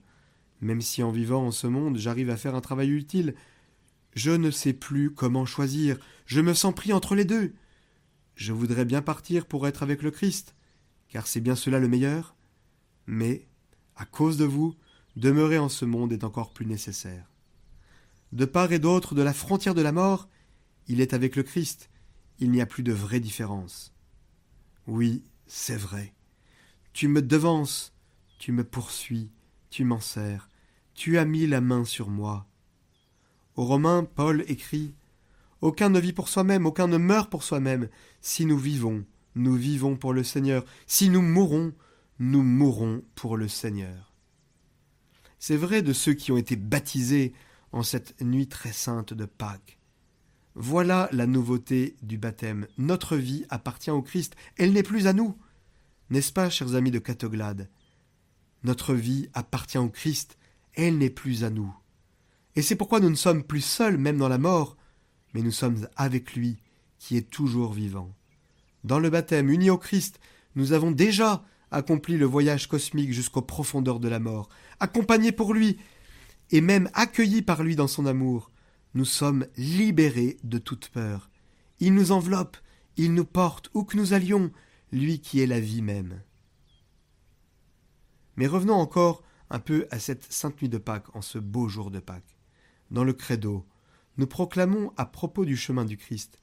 Même 0.60 0.82
si 0.82 1.02
en 1.02 1.10
vivant 1.10 1.44
en 1.44 1.50
ce 1.50 1.66
monde 1.66 1.98
j'arrive 1.98 2.30
à 2.30 2.36
faire 2.36 2.54
un 2.54 2.60
travail 2.60 2.90
utile, 2.90 3.34
je 4.14 4.30
ne 4.30 4.52
sais 4.52 4.72
plus 4.72 5.12
comment 5.12 5.46
choisir, 5.46 5.98
je 6.26 6.40
me 6.40 6.54
sens 6.54 6.76
pris 6.76 6.92
entre 6.92 7.16
les 7.16 7.24
deux. 7.24 7.52
Je 8.36 8.52
voudrais 8.52 8.84
bien 8.84 9.02
partir 9.02 9.46
pour 9.46 9.66
être 9.66 9.82
avec 9.82 10.00
le 10.00 10.12
Christ, 10.12 10.54
car 11.08 11.26
c'est 11.26 11.40
bien 11.40 11.56
cela 11.56 11.80
le 11.80 11.88
meilleur, 11.88 12.36
mais, 13.08 13.48
à 13.96 14.04
cause 14.04 14.36
de 14.36 14.44
vous, 14.44 14.76
demeurer 15.16 15.58
en 15.58 15.68
ce 15.68 15.84
monde 15.84 16.12
est 16.12 16.22
encore 16.22 16.52
plus 16.52 16.66
nécessaire. 16.66 17.29
De 18.32 18.44
part 18.44 18.72
et 18.72 18.78
d'autre 18.78 19.14
de 19.14 19.22
la 19.22 19.32
frontière 19.32 19.74
de 19.74 19.82
la 19.82 19.92
mort, 19.92 20.28
il 20.86 21.00
est 21.00 21.14
avec 21.14 21.36
le 21.36 21.42
Christ, 21.42 21.90
il 22.38 22.50
n'y 22.50 22.60
a 22.60 22.66
plus 22.66 22.82
de 22.82 22.92
vraie 22.92 23.20
différence. 23.20 23.92
Oui, 24.86 25.24
c'est 25.46 25.76
vrai. 25.76 26.14
Tu 26.92 27.08
me 27.08 27.22
devances, 27.22 27.92
tu 28.38 28.52
me 28.52 28.64
poursuis, 28.64 29.30
tu 29.68 29.84
m'en 29.84 30.00
sers, 30.00 30.48
tu 30.94 31.18
as 31.18 31.24
mis 31.24 31.46
la 31.46 31.60
main 31.60 31.84
sur 31.84 32.08
moi. 32.08 32.46
Aux 33.56 33.64
Romains, 33.64 34.04
Paul 34.04 34.44
écrit 34.48 34.94
Aucun 35.60 35.90
ne 35.90 36.00
vit 36.00 36.12
pour 36.12 36.28
soi-même, 36.28 36.66
aucun 36.66 36.86
ne 36.86 36.96
meurt 36.96 37.30
pour 37.30 37.42
soi-même. 37.42 37.88
Si 38.20 38.46
nous 38.46 38.58
vivons, 38.58 39.04
nous 39.34 39.54
vivons 39.54 39.96
pour 39.96 40.12
le 40.12 40.24
Seigneur. 40.24 40.64
Si 40.86 41.10
nous 41.10 41.22
mourons, 41.22 41.72
nous 42.18 42.42
mourrons 42.42 43.02
pour 43.14 43.36
le 43.36 43.48
Seigneur. 43.48 44.12
C'est 45.38 45.56
vrai 45.56 45.82
de 45.82 45.92
ceux 45.92 46.14
qui 46.14 46.32
ont 46.32 46.36
été 46.36 46.56
baptisés 46.56 47.32
en 47.72 47.82
cette 47.82 48.20
nuit 48.20 48.48
très 48.48 48.72
sainte 48.72 49.14
de 49.14 49.24
Pâques. 49.24 49.78
Voilà 50.54 51.08
la 51.12 51.26
nouveauté 51.26 51.96
du 52.02 52.18
baptême. 52.18 52.66
Notre 52.76 53.16
vie 53.16 53.44
appartient 53.48 53.90
au 53.90 54.02
Christ, 54.02 54.34
elle 54.56 54.72
n'est 54.72 54.82
plus 54.82 55.06
à 55.06 55.12
nous. 55.12 55.36
N'est-ce 56.10 56.32
pas, 56.32 56.50
chers 56.50 56.74
amis 56.74 56.90
de 56.90 56.98
Catoglade? 56.98 57.68
Notre 58.64 58.94
vie 58.94 59.28
appartient 59.32 59.78
au 59.78 59.88
Christ, 59.88 60.36
elle 60.74 60.98
n'est 60.98 61.10
plus 61.10 61.44
à 61.44 61.50
nous. 61.50 61.72
Et 62.56 62.62
c'est 62.62 62.76
pourquoi 62.76 63.00
nous 63.00 63.10
ne 63.10 63.14
sommes 63.14 63.44
plus 63.44 63.60
seuls, 63.60 63.96
même 63.96 64.18
dans 64.18 64.28
la 64.28 64.38
mort, 64.38 64.76
mais 65.34 65.42
nous 65.42 65.52
sommes 65.52 65.86
avec 65.96 66.34
lui, 66.34 66.58
qui 66.98 67.16
est 67.16 67.30
toujours 67.30 67.72
vivant. 67.72 68.14
Dans 68.82 68.98
le 68.98 69.08
baptême, 69.08 69.50
unis 69.50 69.70
au 69.70 69.78
Christ, 69.78 70.18
nous 70.56 70.72
avons 70.72 70.90
déjà 70.90 71.44
accompli 71.70 72.16
le 72.16 72.26
voyage 72.26 72.66
cosmique 72.66 73.12
jusqu'aux 73.12 73.42
profondeurs 73.42 74.00
de 74.00 74.08
la 74.08 74.18
mort, 74.18 74.48
accompagnés 74.80 75.32
pour 75.32 75.54
lui, 75.54 75.78
et 76.50 76.60
même 76.60 76.90
accueillis 76.94 77.42
par 77.42 77.62
lui 77.62 77.76
dans 77.76 77.88
son 77.88 78.06
amour. 78.06 78.50
Nous 78.94 79.04
sommes 79.04 79.46
libérés 79.56 80.38
de 80.42 80.58
toute 80.58 80.88
peur. 80.88 81.30
Il 81.78 81.94
nous 81.94 82.12
enveloppe, 82.12 82.56
il 82.96 83.14
nous 83.14 83.24
porte 83.24 83.70
où 83.74 83.84
que 83.84 83.96
nous 83.96 84.12
allions, 84.12 84.50
lui 84.92 85.20
qui 85.20 85.40
est 85.40 85.46
la 85.46 85.60
vie 85.60 85.82
même. 85.82 86.22
Mais 88.36 88.46
revenons 88.46 88.74
encore 88.74 89.22
un 89.48 89.58
peu 89.58 89.86
à 89.90 89.98
cette 89.98 90.32
sainte 90.32 90.60
nuit 90.60 90.68
de 90.68 90.78
Pâques, 90.78 91.14
en 91.14 91.22
ce 91.22 91.38
beau 91.38 91.68
jour 91.68 91.90
de 91.90 92.00
Pâques. 92.00 92.36
Dans 92.90 93.04
le 93.04 93.12
credo, 93.12 93.66
nous 94.16 94.26
proclamons 94.26 94.92
à 94.96 95.06
propos 95.06 95.44
du 95.44 95.56
chemin 95.56 95.84
du 95.84 95.96
Christ 95.96 96.38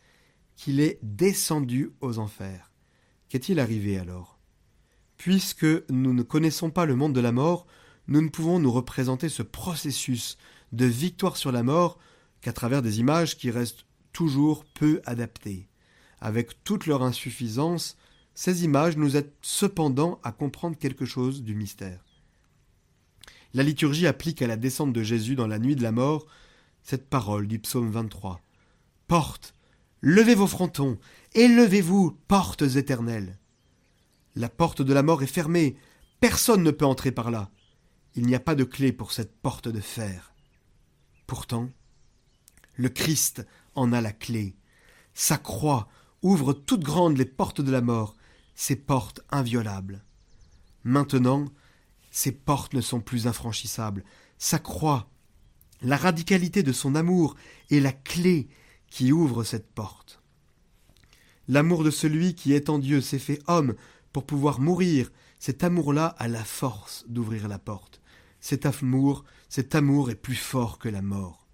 qu'il 0.55 0.79
est 0.79 0.99
descendu 1.03 1.91
aux 2.01 2.19
enfers. 2.19 2.71
Qu'est-il 3.29 3.59
arrivé 3.59 3.97
alors? 3.97 4.39
Puisque 5.17 5.65
nous 5.89 6.13
ne 6.13 6.23
connaissons 6.23 6.71
pas 6.71 6.85
le 6.85 6.95
monde 6.95 7.13
de 7.13 7.19
la 7.19 7.31
mort, 7.31 7.67
nous 8.07 8.21
ne 8.21 8.29
pouvons 8.29 8.59
nous 8.59 8.71
représenter 8.71 9.29
ce 9.29 9.43
processus 9.43 10.37
de 10.71 10.85
victoire 10.85 11.37
sur 11.37 11.51
la 11.51 11.63
mort 11.63 11.97
qu'à 12.41 12.53
travers 12.53 12.81
des 12.81 12.99
images 12.99 13.37
qui 13.37 13.51
restent 13.51 13.85
toujours 14.13 14.65
peu 14.65 15.01
adaptées. 15.05 15.67
Avec 16.19 16.63
toute 16.63 16.87
leur 16.87 17.03
insuffisance, 17.03 17.97
ces 18.33 18.63
images 18.63 18.97
nous 18.97 19.17
aident 19.17 19.33
cependant 19.41 20.19
à 20.23 20.31
comprendre 20.31 20.77
quelque 20.77 21.05
chose 21.05 21.43
du 21.43 21.55
mystère. 21.55 22.03
La 23.53 23.63
liturgie 23.63 24.07
applique 24.07 24.41
à 24.41 24.47
la 24.47 24.57
descente 24.57 24.93
de 24.93 25.03
Jésus 25.03 25.35
dans 25.35 25.47
la 25.47 25.59
nuit 25.59 25.75
de 25.75 25.83
la 25.83 25.91
mort 25.91 26.27
cette 26.83 27.09
parole 27.09 27.47
du 27.47 27.59
psaume 27.59 27.89
23. 27.89 28.41
Porte, 29.07 29.53
levez 30.01 30.35
vos 30.35 30.47
frontons, 30.47 30.97
élevez-vous, 31.33 32.17
portes 32.27 32.61
éternelles. 32.61 33.37
La 34.35 34.49
porte 34.49 34.81
de 34.81 34.93
la 34.93 35.03
mort 35.03 35.23
est 35.23 35.27
fermée, 35.27 35.75
personne 36.19 36.63
ne 36.63 36.71
peut 36.71 36.85
entrer 36.85 37.11
par 37.11 37.31
là. 37.31 37.49
Il 38.17 38.25
n'y 38.25 38.33
a 38.33 38.39
pas 38.39 38.55
de 38.55 38.63
clé 38.63 38.91
pour 38.91 39.11
cette 39.11 39.39
porte 39.41 39.67
de 39.67 39.79
fer. 39.79 40.33
Pourtant, 41.27 41.69
le 42.75 42.89
Christ 42.89 43.45
en 43.75 43.93
a 43.93 44.01
la 44.01 44.11
clé. 44.11 44.55
Sa 45.13 45.37
croix 45.37 45.87
ouvre 46.23 46.51
toutes 46.51 46.83
grandes 46.83 47.19
les 47.19 47.25
portes 47.25 47.61
de 47.61 47.71
la 47.71 47.81
mort, 47.81 48.15
ces 48.55 48.75
portes 48.75 49.21
inviolables. 49.29 50.03
Maintenant, 50.83 51.45
ces 52.09 52.31
portes 52.31 52.73
ne 52.73 52.81
sont 52.81 53.01
plus 53.01 53.27
infranchissables. 53.27 54.03
Sa 54.39 54.57
croix, 54.57 55.11
la 55.83 55.95
radicalité 55.95 56.63
de 56.63 56.73
son 56.73 56.95
amour 56.95 57.35
est 57.69 57.79
la 57.79 57.93
clé 57.93 58.47
qui 58.89 59.11
ouvre 59.11 59.43
cette 59.43 59.71
porte. 59.71 60.23
L'amour 61.47 61.83
de 61.83 61.91
celui 61.91 62.33
qui 62.33 62.53
est 62.53 62.69
en 62.69 62.79
Dieu 62.79 62.99
s'est 62.99 63.19
fait 63.19 63.43
homme 63.45 63.75
pour 64.11 64.25
pouvoir 64.25 64.59
mourir. 64.59 65.11
Cet 65.37 65.63
amour-là 65.63 66.07
a 66.17 66.27
la 66.27 66.43
force 66.43 67.05
d'ouvrir 67.07 67.47
la 67.47 67.59
porte. 67.59 68.01
Cet 68.49 68.65
amour, 68.65 69.25
cet 69.49 69.75
amour 69.75 70.09
est 70.09 70.15
plus 70.15 70.33
fort 70.33 70.79
que 70.79 70.87
la 70.87 71.01
mort. 71.01 71.49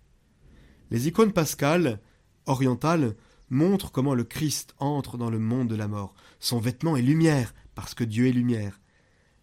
Les 0.91 1.07
icônes 1.07 1.33
pascales, 1.33 1.99
orientales, 2.45 3.15
montrent 3.49 3.91
comment 3.91 4.13
le 4.13 4.23
Christ 4.23 4.75
entre 4.77 5.17
dans 5.17 5.31
le 5.31 5.39
monde 5.39 5.67
de 5.67 5.75
la 5.75 5.87
mort. 5.87 6.13
Son 6.39 6.59
vêtement 6.59 6.95
est 6.95 7.01
lumière, 7.01 7.55
parce 7.73 7.95
que 7.95 8.03
Dieu 8.03 8.27
est 8.27 8.31
lumière. 8.31 8.79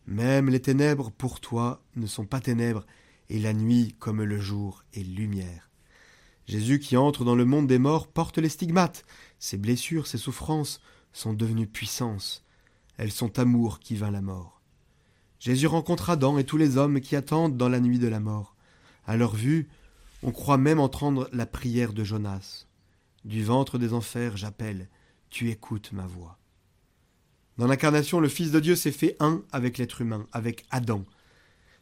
Même 0.06 0.48
les 0.48 0.62
ténèbres 0.62 1.10
pour 1.10 1.40
toi 1.40 1.82
ne 1.96 2.06
sont 2.06 2.24
pas 2.24 2.38
ténèbres, 2.38 2.86
et 3.30 3.40
la 3.40 3.52
nuit 3.52 3.96
comme 3.98 4.22
le 4.22 4.38
jour 4.38 4.84
est 4.92 5.02
lumière. 5.02 5.70
Jésus 6.46 6.78
qui 6.78 6.96
entre 6.96 7.24
dans 7.24 7.34
le 7.34 7.46
monde 7.46 7.66
des 7.66 7.80
morts 7.80 8.06
porte 8.06 8.38
les 8.38 8.48
stigmates. 8.48 9.04
Ses 9.40 9.58
blessures, 9.58 10.06
ses 10.06 10.18
souffrances 10.18 10.80
sont 11.12 11.32
devenues 11.32 11.66
puissance. 11.66 12.44
Elles 12.96 13.10
sont 13.10 13.40
amour 13.40 13.80
qui 13.80 13.96
vint 13.96 14.12
la 14.12 14.22
mort. 14.22 14.59
Jésus 15.40 15.66
rencontre 15.66 16.10
Adam 16.10 16.36
et 16.36 16.44
tous 16.44 16.58
les 16.58 16.76
hommes 16.76 17.00
qui 17.00 17.16
attendent 17.16 17.56
dans 17.56 17.70
la 17.70 17.80
nuit 17.80 17.98
de 17.98 18.08
la 18.08 18.20
mort. 18.20 18.54
À 19.06 19.16
leur 19.16 19.34
vue, 19.34 19.68
on 20.22 20.32
croit 20.32 20.58
même 20.58 20.78
entendre 20.78 21.30
la 21.32 21.46
prière 21.46 21.94
de 21.94 22.04
Jonas. 22.04 22.66
Du 23.24 23.42
ventre 23.42 23.78
des 23.78 23.94
enfers, 23.94 24.36
j'appelle, 24.36 24.88
tu 25.30 25.48
écoutes 25.48 25.92
ma 25.92 26.06
voix. 26.06 26.38
Dans 27.56 27.66
l'incarnation, 27.66 28.20
le 28.20 28.28
Fils 28.28 28.50
de 28.50 28.60
Dieu 28.60 28.76
s'est 28.76 28.92
fait 28.92 29.16
un 29.18 29.42
avec 29.50 29.78
l'être 29.78 30.02
humain, 30.02 30.26
avec 30.32 30.66
Adam. 30.70 31.06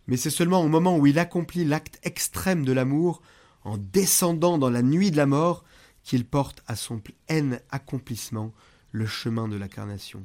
Mais 0.07 0.17
c'est 0.17 0.31
seulement 0.31 0.63
au 0.63 0.69
moment 0.69 0.97
où 0.97 1.07
il 1.09 1.19
accomplit 1.19 1.65
l'acte 1.65 1.99
extrême 2.05 2.65
de 2.65 2.73
l'amour, 2.73 3.23
en 3.65 3.77
descendant 3.77 4.57
dans 4.59 4.71
la 4.71 4.83
nuit 4.83 5.11
de 5.11 5.17
la 5.17 5.27
mort, 5.27 5.65
qu'il 6.05 6.25
porte 6.25 6.63
à 6.69 6.77
son 6.77 7.03
haine 7.27 7.61
accomplissement 7.71 8.55
le 8.93 9.07
chemin 9.07 9.49
de 9.49 9.57
l'incarnation. 9.57 10.25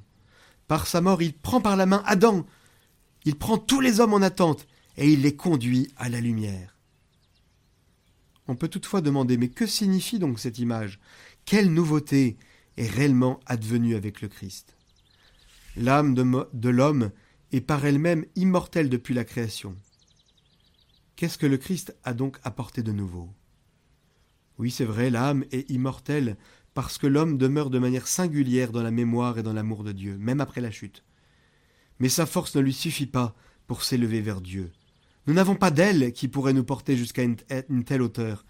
Par 0.67 0.85
sa 0.85 1.01
mort, 1.01 1.23
il 1.23 1.33
prend 1.33 1.61
par 1.61 1.75
la 1.75 1.87
main 1.87 2.03
Adam, 2.05 2.45
il 3.25 3.35
prend 3.35 3.57
tous 3.57 3.81
les 3.81 3.99
hommes 3.99 4.13
en 4.13 4.21
attente, 4.21 4.67
et 4.97 5.11
il 5.11 5.21
les 5.21 5.35
conduit 5.35 5.89
à 5.97 6.09
la 6.09 6.21
lumière. 6.21 6.77
On 8.47 8.55
peut 8.55 8.67
toutefois 8.67 9.01
demander, 9.01 9.37
mais 9.37 9.49
que 9.49 9.65
signifie 9.65 10.19
donc 10.19 10.39
cette 10.39 10.59
image? 10.59 10.99
Quelle 11.45 11.73
nouveauté 11.73 12.37
est 12.77 12.87
réellement 12.87 13.39
advenue 13.45 13.95
avec 13.95 14.21
le 14.21 14.27
Christ? 14.27 14.75
L'âme 15.75 16.13
de, 16.13 16.69
l'homme 16.69 17.11
est 17.51 17.61
par 17.61 17.85
elle-même 17.85 18.25
immortelle 18.35 18.89
depuis 18.89 19.13
la 19.13 19.23
création. 19.23 19.75
Qu'est-ce 21.15 21.37
que 21.37 21.45
le 21.45 21.57
Christ 21.57 21.95
a 22.03 22.13
donc 22.13 22.37
apporté 22.43 22.83
de 22.83 22.91
nouveau? 22.91 23.29
Oui, 24.59 24.69
c'est 24.69 24.85
vrai, 24.85 25.09
l'âme 25.09 25.45
est 25.51 25.69
immortelle 25.71 26.37
parce 26.73 26.97
que 26.97 27.07
l'homme 27.07 27.37
demeure 27.37 27.69
de 27.69 27.79
manière 27.79 28.07
singulière 28.07 28.71
dans 28.71 28.83
la 28.83 28.91
mémoire 28.91 29.37
et 29.37 29.43
dans 29.43 29.53
l'amour 29.53 29.83
de 29.83 29.91
Dieu, 29.91 30.17
même 30.17 30.41
après 30.41 30.61
la 30.61 30.71
chute. 30.71 31.03
Mais 31.99 32.09
sa 32.09 32.25
force 32.25 32.55
ne 32.55 32.61
lui 32.61 32.73
suffit 32.73 33.05
pas 33.05 33.35
pour 33.67 33.83
s'élever 33.83 34.21
vers 34.21 34.41
Dieu. 34.41 34.71
Nous 35.27 35.33
n'avons 35.33 35.55
pas 35.55 35.71
d'aile 35.71 36.11
qui 36.11 36.27
pourrait 36.27 36.53
nous 36.53 36.63
porter 36.63 36.97
jusqu'à 36.97 37.23
une 37.23 37.83
telle 37.83 38.01
hauteur. 38.01 38.45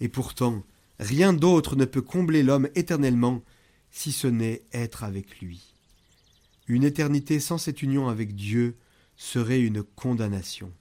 Et 0.00 0.08
pourtant, 0.08 0.64
rien 0.98 1.32
d'autre 1.32 1.76
ne 1.76 1.84
peut 1.84 2.02
combler 2.02 2.42
l'homme 2.42 2.68
éternellement 2.74 3.42
si 3.90 4.12
ce 4.12 4.26
n'est 4.26 4.62
être 4.72 5.04
avec 5.04 5.40
lui. 5.40 5.74
Une 6.66 6.84
éternité 6.84 7.40
sans 7.40 7.58
cette 7.58 7.82
union 7.82 8.08
avec 8.08 8.34
Dieu 8.34 8.76
serait 9.16 9.60
une 9.60 9.82
condamnation. 9.82 10.72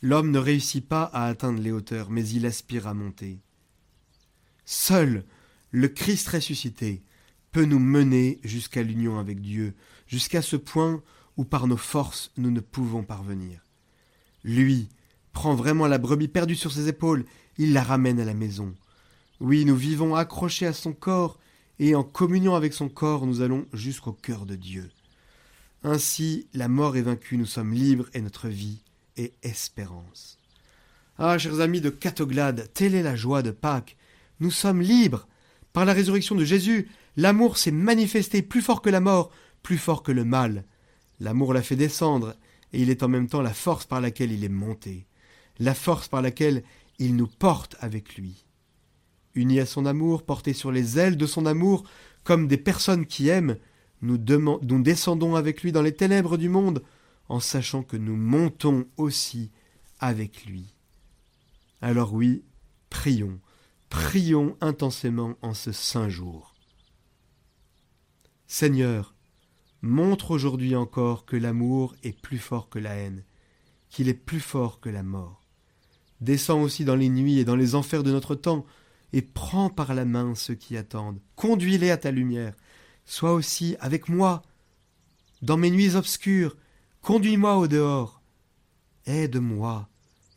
L'homme 0.00 0.30
ne 0.30 0.38
réussit 0.38 0.86
pas 0.86 1.04
à 1.04 1.26
atteindre 1.26 1.60
les 1.60 1.72
hauteurs, 1.72 2.10
mais 2.10 2.28
il 2.28 2.46
aspire 2.46 2.86
à 2.86 2.94
monter. 2.94 3.40
Seul 4.64 5.24
le 5.70 5.88
Christ 5.88 6.28
ressuscité 6.28 7.02
peut 7.52 7.64
nous 7.64 7.78
mener 7.78 8.38
jusqu'à 8.44 8.82
l'union 8.82 9.18
avec 9.18 9.40
Dieu, 9.40 9.74
jusqu'à 10.14 10.42
ce 10.42 10.54
point 10.54 11.02
où 11.36 11.44
par 11.44 11.66
nos 11.66 11.76
forces 11.76 12.30
nous 12.36 12.52
ne 12.52 12.60
pouvons 12.60 13.02
parvenir. 13.02 13.64
Lui 14.44 14.88
prend 15.32 15.56
vraiment 15.56 15.88
la 15.88 15.98
brebis 15.98 16.28
perdue 16.28 16.54
sur 16.54 16.70
ses 16.70 16.86
épaules, 16.86 17.24
il 17.58 17.72
la 17.72 17.82
ramène 17.82 18.20
à 18.20 18.24
la 18.24 18.32
maison. 18.32 18.72
Oui, 19.40 19.64
nous 19.64 19.74
vivons 19.74 20.14
accrochés 20.14 20.68
à 20.68 20.72
son 20.72 20.92
corps, 20.92 21.40
et 21.80 21.96
en 21.96 22.04
communion 22.04 22.54
avec 22.54 22.74
son 22.74 22.88
corps, 22.88 23.26
nous 23.26 23.40
allons 23.40 23.66
jusqu'au 23.72 24.12
cœur 24.12 24.46
de 24.46 24.54
Dieu. 24.54 24.88
Ainsi, 25.82 26.46
la 26.54 26.68
mort 26.68 26.96
est 26.96 27.02
vaincue, 27.02 27.36
nous 27.36 27.44
sommes 27.44 27.74
libres 27.74 28.08
et 28.14 28.20
notre 28.20 28.46
vie 28.46 28.82
est 29.16 29.34
espérance. 29.42 30.38
Ah, 31.18 31.38
chers 31.38 31.58
amis 31.58 31.80
de 31.80 31.90
Catoglade, 31.90 32.70
telle 32.72 32.94
est 32.94 33.02
la 33.02 33.16
joie 33.16 33.42
de 33.42 33.50
Pâques. 33.50 33.96
Nous 34.38 34.52
sommes 34.52 34.80
libres. 34.80 35.26
Par 35.72 35.84
la 35.84 35.92
résurrection 35.92 36.36
de 36.36 36.44
Jésus, 36.44 36.88
l'amour 37.16 37.58
s'est 37.58 37.72
manifesté 37.72 38.42
plus 38.42 38.62
fort 38.62 38.80
que 38.80 38.90
la 38.90 39.00
mort, 39.00 39.32
plus 39.64 39.78
fort 39.78 40.04
que 40.04 40.12
le 40.12 40.24
mal. 40.24 40.64
L'amour 41.18 41.52
l'a 41.52 41.62
fait 41.62 41.74
descendre, 41.74 42.36
et 42.72 42.80
il 42.80 42.90
est 42.90 43.02
en 43.02 43.08
même 43.08 43.26
temps 43.28 43.42
la 43.42 43.52
force 43.52 43.84
par 43.84 44.00
laquelle 44.00 44.30
il 44.30 44.44
est 44.44 44.48
monté, 44.48 45.06
la 45.58 45.74
force 45.74 46.06
par 46.06 46.22
laquelle 46.22 46.62
il 47.00 47.16
nous 47.16 47.26
porte 47.26 47.74
avec 47.80 48.14
lui 48.14 48.44
unis 49.34 49.60
à 49.60 49.66
son 49.66 49.86
amour, 49.86 50.22
portés 50.22 50.52
sur 50.52 50.72
les 50.72 50.98
ailes 50.98 51.16
de 51.16 51.26
son 51.26 51.46
amour, 51.46 51.84
comme 52.22 52.48
des 52.48 52.56
personnes 52.56 53.06
qui 53.06 53.28
aiment, 53.28 53.56
nous, 54.00 54.18
descendons 54.18 55.34
avec 55.34 55.62
lui 55.62 55.72
dans 55.72 55.82
les 55.82 55.94
ténèbres 55.94 56.36
du 56.36 56.48
monde, 56.48 56.82
en 57.28 57.40
sachant 57.40 57.82
que 57.82 57.96
nous 57.96 58.16
montons 58.16 58.86
aussi 58.96 59.50
avec 59.98 60.44
lui. 60.44 60.74
Alors 61.80 62.12
oui, 62.12 62.44
prions, 62.90 63.40
prions 63.88 64.56
intensément 64.60 65.36
en 65.42 65.54
ce 65.54 65.72
saint 65.72 66.08
jour. 66.08 66.54
Seigneur, 68.46 69.13
montre 69.84 70.30
aujourd'hui 70.30 70.74
encore 70.74 71.26
que 71.26 71.36
l'amour 71.36 71.94
est 72.02 72.18
plus 72.18 72.38
fort 72.38 72.68
que 72.70 72.78
la 72.78 72.94
haine, 72.94 73.22
qu'il 73.90 74.08
est 74.08 74.14
plus 74.14 74.40
fort 74.40 74.80
que 74.80 74.88
la 74.88 75.02
mort. 75.02 75.42
Descends 76.20 76.62
aussi 76.62 76.84
dans 76.84 76.96
les 76.96 77.10
nuits 77.10 77.38
et 77.38 77.44
dans 77.44 77.54
les 77.54 77.74
enfers 77.74 78.02
de 78.02 78.10
notre 78.10 78.34
temps, 78.34 78.64
et 79.12 79.20
prends 79.20 79.68
par 79.68 79.94
la 79.94 80.06
main 80.06 80.34
ceux 80.34 80.54
qui 80.54 80.76
attendent. 80.76 81.20
Conduis-les 81.36 81.90
à 81.90 81.98
ta 81.98 82.10
lumière. 82.10 82.54
Sois 83.04 83.34
aussi 83.34 83.76
avec 83.78 84.08
moi 84.08 84.42
dans 85.42 85.58
mes 85.58 85.70
nuits 85.70 85.96
obscures. 85.96 86.56
Conduis-moi 87.02 87.58
au 87.58 87.68
dehors. 87.68 88.22
Aide-moi, 89.04 89.88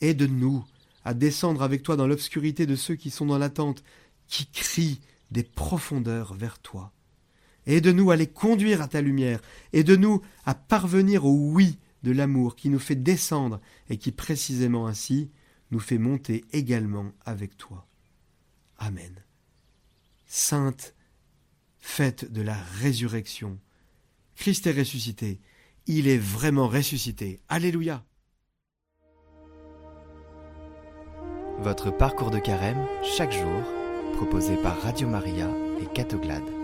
aide-nous 0.01 0.65
à 1.05 1.13
descendre 1.13 1.63
avec 1.63 1.83
toi 1.83 1.95
dans 1.95 2.05
l'obscurité 2.05 2.65
de 2.65 2.75
ceux 2.75 2.95
qui 2.95 3.09
sont 3.09 3.25
dans 3.25 3.37
l'attente, 3.37 3.81
qui 4.27 4.45
crient 4.47 4.99
des 5.31 5.43
profondeurs 5.43 6.33
vers 6.33 6.59
toi. 6.59 6.91
Aide-nous 7.67 8.11
à 8.11 8.15
les 8.15 8.27
conduire 8.27 8.81
à 8.81 8.87
ta 8.87 9.01
lumière, 9.01 9.41
aide-nous 9.73 10.21
à 10.45 10.55
parvenir 10.55 11.25
au 11.25 11.33
oui 11.33 11.77
de 12.03 12.11
l'amour 12.11 12.55
qui 12.55 12.69
nous 12.69 12.79
fait 12.79 12.95
descendre 12.95 13.59
et 13.89 13.97
qui 13.97 14.11
précisément 14.11 14.87
ainsi 14.87 15.29
nous 15.71 15.79
fait 15.79 15.97
monter 15.97 16.45
également 16.53 17.11
avec 17.25 17.57
toi. 17.57 17.85
Amen. 18.77 19.13
Sainte 20.25 20.95
fête 21.79 22.31
de 22.31 22.41
la 22.41 22.57
résurrection. 22.79 23.59
Christ 24.35 24.67
est 24.67 24.77
ressuscité. 24.77 25.39
Il 25.87 26.07
est 26.07 26.17
vraiment 26.17 26.67
ressuscité. 26.67 27.39
Alléluia. 27.49 28.03
Votre 31.59 31.91
parcours 31.91 32.29
de 32.29 32.39
carême, 32.39 32.85
chaque 33.03 33.31
jour, 33.31 33.63
proposé 34.13 34.55
par 34.57 34.79
Radio 34.81 35.07
Maria 35.07 35.49
et 35.81 35.91
Catoglade. 35.93 36.56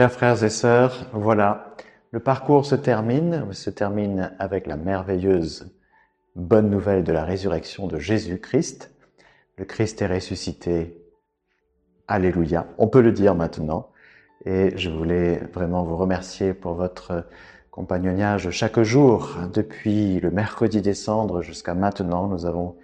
Chers 0.00 0.12
frères 0.12 0.44
et 0.44 0.48
sœurs, 0.48 1.10
voilà, 1.12 1.74
le 2.10 2.20
parcours 2.20 2.64
se 2.64 2.74
termine, 2.74 3.52
se 3.52 3.68
termine 3.68 4.34
avec 4.38 4.66
la 4.66 4.78
merveilleuse 4.78 5.76
bonne 6.34 6.70
nouvelle 6.70 7.04
de 7.04 7.12
la 7.12 7.22
résurrection 7.22 7.86
de 7.86 7.98
Jésus-Christ. 7.98 8.94
Le 9.58 9.66
Christ 9.66 10.00
est 10.00 10.06
ressuscité. 10.06 10.96
Alléluia. 12.08 12.66
On 12.78 12.88
peut 12.88 13.02
le 13.02 13.12
dire 13.12 13.34
maintenant. 13.34 13.90
Et 14.46 14.72
je 14.74 14.88
voulais 14.88 15.36
vraiment 15.52 15.84
vous 15.84 15.98
remercier 15.98 16.54
pour 16.54 16.72
votre 16.72 17.26
compagnonnage 17.70 18.48
chaque 18.48 18.80
jour. 18.80 19.36
Depuis 19.52 20.18
le 20.18 20.30
mercredi 20.30 20.80
décembre 20.80 21.42
jusqu'à 21.42 21.74
maintenant, 21.74 22.26
nous 22.26 22.46
avons 22.46 22.78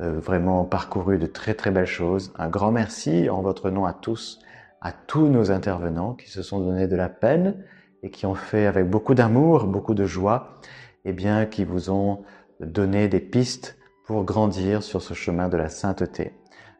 euh, 0.00 0.20
vraiment 0.20 0.64
parcouru 0.64 1.18
de 1.18 1.26
très 1.26 1.54
très 1.54 1.72
belles 1.72 1.84
choses. 1.84 2.32
Un 2.38 2.48
grand 2.48 2.70
merci 2.70 3.28
en 3.28 3.42
votre 3.42 3.70
nom 3.70 3.86
à 3.86 3.92
tous 3.92 4.38
à 4.84 4.92
tous 4.92 5.26
nos 5.26 5.50
intervenants 5.50 6.12
qui 6.12 6.30
se 6.30 6.42
sont 6.42 6.60
donné 6.60 6.86
de 6.86 6.94
la 6.94 7.08
peine 7.08 7.64
et 8.02 8.10
qui 8.10 8.26
ont 8.26 8.34
fait 8.34 8.66
avec 8.66 8.88
beaucoup 8.88 9.14
d'amour, 9.14 9.64
beaucoup 9.64 9.94
de 9.94 10.04
joie, 10.04 10.60
et 11.06 11.10
eh 11.10 11.12
bien, 11.12 11.46
qui 11.46 11.64
vous 11.64 11.90
ont 11.90 12.22
donné 12.60 13.08
des 13.08 13.20
pistes 13.20 13.78
pour 14.04 14.24
grandir 14.24 14.82
sur 14.82 15.02
ce 15.02 15.14
chemin 15.14 15.48
de 15.48 15.56
la 15.56 15.70
sainteté. 15.70 16.34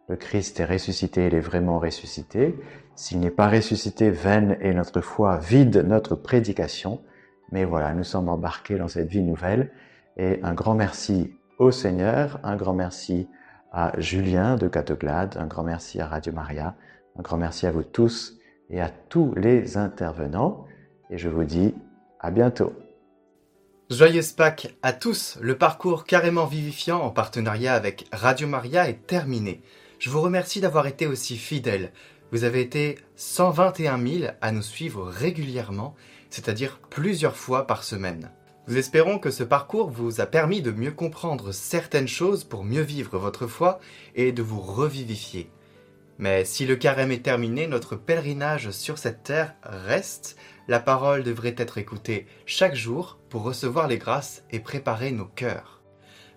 Le 0.08 0.16
Christ 0.16 0.60
est 0.60 0.66
ressuscité, 0.66 1.26
il 1.26 1.34
est 1.34 1.40
vraiment 1.40 1.78
ressuscité. 1.78 2.54
S'il 2.94 3.20
n'est 3.20 3.30
pas 3.30 3.48
ressuscité, 3.48 4.10
vaine 4.10 4.58
est 4.60 4.74
notre 4.74 5.00
foi, 5.00 5.38
vide 5.38 5.84
notre 5.86 6.14
prédication. 6.14 7.00
Mais 7.52 7.64
voilà, 7.64 7.94
nous 7.94 8.04
sommes 8.04 8.28
embarqués 8.28 8.76
dans 8.76 8.88
cette 8.88 9.08
vie 9.08 9.22
nouvelle. 9.22 9.70
Et 10.18 10.40
un 10.42 10.52
grand 10.52 10.74
merci 10.74 11.32
au 11.58 11.70
Seigneur, 11.70 12.38
un 12.44 12.56
grand 12.56 12.74
merci 12.74 13.28
à 13.72 13.98
Julien 13.98 14.56
de 14.56 14.68
Catoglade, 14.68 15.36
un 15.38 15.46
grand 15.46 15.64
merci 15.64 16.00
à 16.00 16.06
Radio 16.06 16.32
Maria, 16.34 16.76
un 17.16 17.22
grand 17.22 17.36
merci 17.36 17.66
à 17.66 17.70
vous 17.70 17.84
tous 17.84 18.36
et 18.70 18.80
à 18.80 18.88
tous 18.88 19.34
les 19.36 19.76
intervenants. 19.76 20.66
Et 21.10 21.18
je 21.18 21.28
vous 21.28 21.44
dis 21.44 21.74
à 22.20 22.30
bientôt. 22.30 22.72
Joyeuse 23.90 24.32
Pâques 24.32 24.74
à 24.82 24.92
tous. 24.92 25.38
Le 25.40 25.56
parcours 25.56 26.04
carrément 26.04 26.46
vivifiant 26.46 27.00
en 27.00 27.10
partenariat 27.10 27.74
avec 27.74 28.06
Radio 28.12 28.48
Maria 28.48 28.88
est 28.88 29.06
terminé. 29.06 29.62
Je 29.98 30.10
vous 30.10 30.20
remercie 30.20 30.60
d'avoir 30.60 30.86
été 30.86 31.06
aussi 31.06 31.36
fidèles. 31.36 31.92
Vous 32.32 32.44
avez 32.44 32.62
été 32.62 32.98
121 33.16 34.04
000 34.04 34.32
à 34.40 34.50
nous 34.50 34.62
suivre 34.62 35.04
régulièrement, 35.04 35.94
c'est-à-dire 36.30 36.80
plusieurs 36.90 37.36
fois 37.36 37.66
par 37.66 37.84
semaine. 37.84 38.32
Nous 38.66 38.78
espérons 38.78 39.18
que 39.18 39.30
ce 39.30 39.44
parcours 39.44 39.90
vous 39.90 40.22
a 40.22 40.26
permis 40.26 40.62
de 40.62 40.70
mieux 40.70 40.90
comprendre 40.90 41.52
certaines 41.52 42.08
choses 42.08 42.42
pour 42.42 42.64
mieux 42.64 42.80
vivre 42.80 43.18
votre 43.18 43.46
foi 43.46 43.78
et 44.14 44.32
de 44.32 44.42
vous 44.42 44.60
revivifier. 44.60 45.50
Mais 46.18 46.44
si 46.44 46.66
le 46.66 46.76
carême 46.76 47.12
est 47.12 47.24
terminé, 47.24 47.66
notre 47.66 47.96
pèlerinage 47.96 48.70
sur 48.70 48.98
cette 48.98 49.24
terre 49.24 49.54
reste. 49.62 50.36
La 50.68 50.80
parole 50.80 51.24
devrait 51.24 51.56
être 51.58 51.78
écoutée 51.78 52.26
chaque 52.46 52.74
jour 52.74 53.18
pour 53.28 53.42
recevoir 53.42 53.88
les 53.88 53.98
grâces 53.98 54.44
et 54.50 54.60
préparer 54.60 55.10
nos 55.10 55.26
cœurs. 55.26 55.82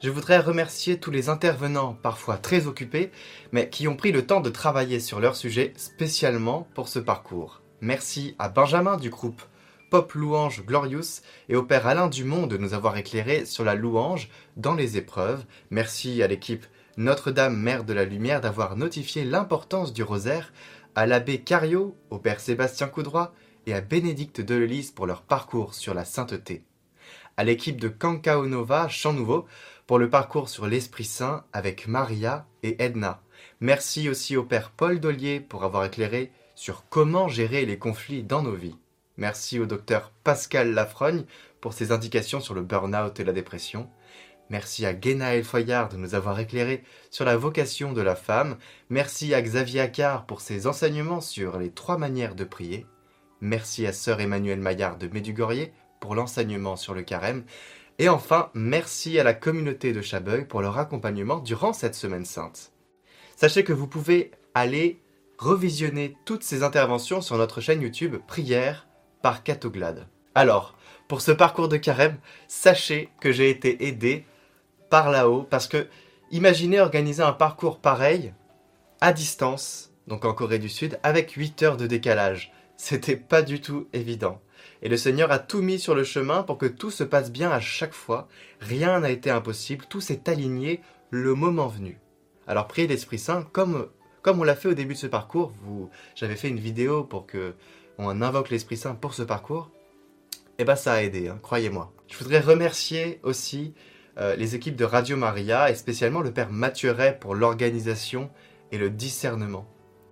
Je 0.03 0.09
voudrais 0.09 0.39
remercier 0.39 0.99
tous 0.99 1.11
les 1.11 1.29
intervenants, 1.29 1.93
parfois 1.93 2.37
très 2.37 2.67
occupés, 2.67 3.11
mais 3.51 3.69
qui 3.69 3.87
ont 3.87 3.95
pris 3.95 4.11
le 4.11 4.25
temps 4.25 4.41
de 4.41 4.49
travailler 4.49 4.99
sur 4.99 5.19
leur 5.19 5.35
sujet 5.35 5.73
spécialement 5.75 6.67
pour 6.75 6.87
ce 6.87 6.99
parcours. 6.99 7.61
Merci 7.81 8.35
à 8.37 8.49
Benjamin 8.49 8.97
du 8.97 9.09
groupe 9.09 9.41
Pop 9.89 10.13
Louange 10.13 10.65
Glorious 10.65 11.21
et 11.49 11.55
au 11.55 11.63
Père 11.63 11.87
Alain 11.87 12.09
Dumont 12.09 12.45
de 12.45 12.57
nous 12.57 12.73
avoir 12.73 12.97
éclairés 12.97 13.45
sur 13.45 13.63
la 13.63 13.73
louange 13.73 14.29
dans 14.57 14.75
les 14.75 14.97
épreuves. 14.97 15.45
Merci 15.71 16.21
à 16.21 16.27
l'équipe 16.27 16.65
notre-Dame, 16.97 17.55
Mère 17.55 17.83
de 17.83 17.93
la 17.93 18.05
Lumière, 18.05 18.41
d'avoir 18.41 18.75
notifié 18.75 19.23
l'importance 19.23 19.93
du 19.93 20.03
rosaire 20.03 20.51
à 20.95 21.05
l'abbé 21.05 21.39
Cario, 21.39 21.95
au 22.09 22.17
père 22.17 22.39
Sébastien 22.39 22.87
Coudroy 22.87 23.31
et 23.67 23.73
à 23.73 23.81
Bénédicte 23.81 24.41
Delelise 24.41 24.91
pour 24.91 25.05
leur 25.05 25.21
parcours 25.21 25.75
sur 25.75 25.93
la 25.93 26.05
sainteté. 26.05 26.63
À 27.37 27.43
l'équipe 27.43 27.79
de 27.79 27.87
Cancaonova, 27.87 28.87
Chant 28.87 29.13
Nouveau, 29.13 29.45
pour 29.85 29.99
le 29.99 30.09
parcours 30.09 30.49
sur 30.49 30.65
l'Esprit 30.65 31.05
Saint 31.05 31.45
avec 31.53 31.87
Maria 31.87 32.47
et 32.63 32.81
Edna. 32.83 33.21
Merci 33.61 34.09
aussi 34.09 34.35
au 34.35 34.43
père 34.43 34.71
Paul 34.71 34.99
Dollier 34.99 35.39
pour 35.39 35.63
avoir 35.63 35.85
éclairé 35.85 36.31
sur 36.55 36.85
comment 36.89 37.27
gérer 37.27 37.65
les 37.67 37.77
conflits 37.77 38.23
dans 38.23 38.41
nos 38.41 38.55
vies. 38.55 38.75
Merci 39.17 39.59
au 39.59 39.67
docteur 39.67 40.11
Pascal 40.23 40.73
Lafrogne 40.73 41.25
pour 41.61 41.73
ses 41.73 41.91
indications 41.91 42.39
sur 42.39 42.55
le 42.55 42.63
burn-out 42.63 43.19
et 43.19 43.23
la 43.23 43.33
dépression. 43.33 43.87
Merci 44.49 44.85
à 44.85 44.93
Guénaël 44.93 45.43
Foyard 45.43 45.89
de 45.89 45.97
nous 45.97 46.15
avoir 46.15 46.39
éclairé 46.39 46.83
sur 47.11 47.25
la 47.25 47.35
vocation 47.35 47.91
de 47.91 48.01
la 48.01 48.15
femme. 48.15 48.57
Merci 48.89 49.33
à 49.33 49.41
Xavier 49.41 49.81
Accard 49.81 50.25
pour 50.25 50.41
ses 50.41 50.67
enseignements 50.67 51.21
sur 51.21 51.59
les 51.59 51.69
trois 51.69 51.97
manières 51.97 52.35
de 52.35 52.45
prier. 52.45 52.85
Merci 53.41 53.85
à 53.85 53.93
sœur 53.93 54.21
Emmanuelle 54.21 54.59
Maillard 54.59 54.97
de 54.97 55.07
Médugorier 55.07 55.73
pour 55.99 56.15
l'enseignement 56.15 56.75
sur 56.75 56.93
le 56.93 57.01
carême. 57.01 57.43
Et 57.99 58.09
enfin, 58.09 58.49
merci 58.53 59.19
à 59.19 59.23
la 59.23 59.33
communauté 59.33 59.91
de 59.91 60.01
Chabeuil 60.01 60.45
pour 60.45 60.61
leur 60.61 60.77
accompagnement 60.77 61.39
durant 61.39 61.73
cette 61.73 61.95
semaine 61.95 62.25
sainte. 62.25 62.71
Sachez 63.35 63.63
que 63.63 63.73
vous 63.73 63.87
pouvez 63.87 64.31
aller 64.53 65.01
revisionner 65.37 66.15
toutes 66.25 66.43
ces 66.43 66.63
interventions 66.63 67.21
sur 67.21 67.37
notre 67.37 67.61
chaîne 67.61 67.81
YouTube 67.81 68.15
Prière 68.27 68.87
par 69.21 69.43
Catoglade. 69.43 70.07
Alors, 70.35 70.77
pour 71.07 71.21
ce 71.21 71.31
parcours 71.31 71.67
de 71.67 71.77
carême, 71.77 72.17
sachez 72.47 73.09
que 73.19 73.31
j'ai 73.31 73.49
été 73.49 73.87
aidé 73.87 74.25
par 74.89 75.09
là-haut, 75.09 75.43
parce 75.43 75.67
que 75.67 75.87
imaginez 76.31 76.79
organiser 76.79 77.23
un 77.23 77.33
parcours 77.33 77.79
pareil 77.79 78.33
à 79.01 79.13
distance, 79.13 79.91
donc 80.07 80.25
en 80.25 80.33
Corée 80.33 80.59
du 80.59 80.69
Sud, 80.69 80.99
avec 81.03 81.31
8 81.31 81.63
heures 81.63 81.77
de 81.77 81.87
décalage. 81.87 82.51
C'était 82.77 83.15
pas 83.15 83.41
du 83.41 83.61
tout 83.61 83.87
évident. 83.93 84.39
et 84.81 84.89
le 84.89 84.97
Seigneur 84.97 85.31
a 85.31 85.39
tout 85.39 85.61
mis 85.61 85.79
sur 85.79 85.95
le 85.95 86.03
chemin 86.03 86.43
pour 86.43 86.57
que 86.57 86.67
tout 86.67 86.91
se 86.91 87.03
passe 87.03 87.31
bien 87.31 87.49
à 87.49 87.59
chaque 87.59 87.93
fois. 87.93 88.27
Rien 88.59 88.99
n'a 88.99 89.09
été 89.09 89.31
impossible, 89.31 89.85
tout 89.89 90.01
s'est 90.01 90.29
aligné 90.29 90.81
le 91.09 91.33
moment 91.33 91.67
venu. 91.67 91.99
Alors 92.47 92.67
priez 92.67 92.87
l'Esprit 92.87 93.19
Saint 93.19 93.43
comme 93.51 93.87
comme 94.21 94.39
on 94.41 94.43
l'a 94.43 94.55
fait 94.55 94.67
au 94.67 94.73
début 94.73 94.93
de 94.93 94.99
ce 94.99 95.07
parcours. 95.07 95.53
J'avais 96.15 96.35
fait 96.35 96.49
une 96.49 96.59
vidéo 96.59 97.03
pour 97.03 97.25
que 97.25 97.55
on 97.97 98.21
invoque 98.21 98.49
l'Esprit 98.49 98.77
Saint 98.77 98.93
pour 98.93 99.13
ce 99.13 99.23
parcours. 99.23 99.71
Et 100.59 100.65
ben 100.65 100.75
ça 100.75 100.93
a 100.93 101.01
aidé, 101.01 101.29
hein, 101.29 101.39
croyez-moi. 101.41 101.93
Je 102.07 102.17
voudrais 102.17 102.39
remercier 102.39 103.19
aussi 103.23 103.73
euh, 104.19 104.35
les 104.35 104.55
équipes 104.55 104.75
de 104.75 104.85
Radio 104.85 105.15
Maria 105.17 105.69
et 105.69 105.75
spécialement 105.75 106.21
le 106.21 106.31
Père 106.31 106.51
Mathieu 106.51 106.91
Ray 106.91 107.17
pour 107.19 107.35
l'organisation 107.35 108.29
et 108.71 108.77
le 108.77 108.89
discernement. 108.89 109.67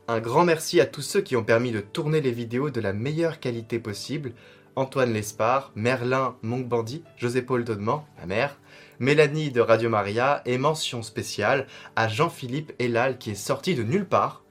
Un 0.07 0.19
grand 0.19 0.45
merci 0.45 0.79
à 0.79 0.85
tous 0.85 1.01
ceux 1.01 1.21
qui 1.21 1.35
ont 1.35 1.43
permis 1.43 1.71
de 1.71 1.79
tourner 1.79 2.21
les 2.21 2.31
vidéos 2.31 2.69
de 2.69 2.79
la 2.79 2.93
meilleure 2.93 3.39
qualité 3.39 3.79
possible. 3.79 4.33
Antoine 4.75 5.13
Lespard, 5.13 5.71
Merlin 5.75 6.35
Moncbandy, 6.43 7.03
José-Paul 7.17 7.63
Dodement, 7.63 8.05
ma 8.19 8.27
mère, 8.27 8.59
Mélanie 8.99 9.51
de 9.51 9.61
Radio 9.61 9.89
Maria 9.89 10.41
et 10.45 10.57
mention 10.57 11.01
spéciale 11.01 11.65
à 11.95 12.07
Jean-Philippe 12.07 12.73
Elal 12.79 13.17
qui 13.17 13.31
est 13.31 13.35
sorti 13.35 13.73
de 13.73 13.83
nulle 13.83 14.07
part 14.07 14.43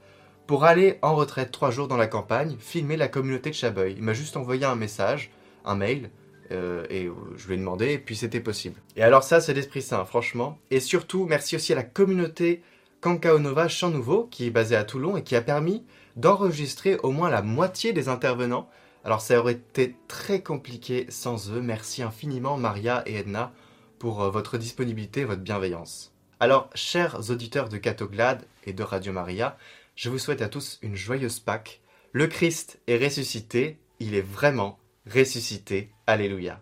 pour 0.46 0.64
aller 0.64 0.98
en 1.02 1.14
retraite 1.14 1.52
trois 1.52 1.70
jours 1.70 1.88
dans 1.88 1.96
la 1.96 2.06
campagne, 2.06 2.56
filmer 2.58 2.96
la 2.96 3.08
communauté 3.08 3.50
de 3.50 3.54
Chabeuil. 3.54 3.94
Il 3.96 4.02
m'a 4.02 4.12
juste 4.12 4.36
envoyé 4.36 4.64
un 4.64 4.74
message, 4.74 5.30
un 5.64 5.76
mail, 5.76 6.10
euh, 6.50 6.84
et 6.90 7.08
je 7.36 7.46
lui 7.46 7.54
ai 7.54 7.58
demandé, 7.58 7.92
et 7.92 7.98
puis 7.98 8.16
c'était 8.16 8.40
possible. 8.40 8.80
Et 8.96 9.02
alors 9.02 9.22
ça, 9.22 9.40
c'est 9.40 9.54
l'Esprit 9.54 9.82
Saint, 9.82 10.04
franchement. 10.04 10.58
Et 10.70 10.80
surtout, 10.80 11.26
merci 11.26 11.56
aussi 11.56 11.72
à 11.72 11.76
la 11.76 11.82
communauté 11.82 12.62
Kankaonova 13.00 13.68
Champ 13.68 13.90
Nouveau, 13.90 14.24
qui 14.30 14.46
est 14.46 14.50
basée 14.50 14.76
à 14.76 14.84
Toulon 14.84 15.16
et 15.16 15.22
qui 15.22 15.36
a 15.36 15.42
permis 15.42 15.84
d'enregistrer 16.16 16.96
au 17.02 17.10
moins 17.10 17.30
la 17.30 17.42
moitié 17.42 17.92
des 17.92 18.08
intervenants. 18.08 18.68
Alors 19.04 19.20
ça 19.20 19.38
aurait 19.38 19.52
été 19.52 19.96
très 20.08 20.42
compliqué 20.42 21.06
sans 21.10 21.50
eux. 21.52 21.60
Merci 21.60 22.02
infiniment 22.02 22.56
Maria 22.56 23.02
et 23.06 23.16
Edna 23.16 23.52
pour 23.98 24.22
euh, 24.22 24.30
votre 24.30 24.58
disponibilité, 24.58 25.24
votre 25.24 25.42
bienveillance. 25.42 26.14
Alors, 26.40 26.68
chers 26.74 27.30
auditeurs 27.30 27.68
de 27.68 27.76
Catoglade 27.76 28.44
et 28.64 28.72
de 28.72 28.82
Radio 28.82 29.12
Maria, 29.12 29.56
je 29.94 30.10
vous 30.10 30.18
souhaite 30.18 30.42
à 30.42 30.48
tous 30.48 30.78
une 30.82 30.96
joyeuse 30.96 31.38
Pâques. 31.38 31.80
Le 32.12 32.26
Christ 32.26 32.80
est 32.86 33.02
ressuscité, 33.02 33.78
il 34.00 34.14
est 34.14 34.26
vraiment 34.26 34.78
ressuscité. 35.06 35.90
Alléluia. 36.06 36.60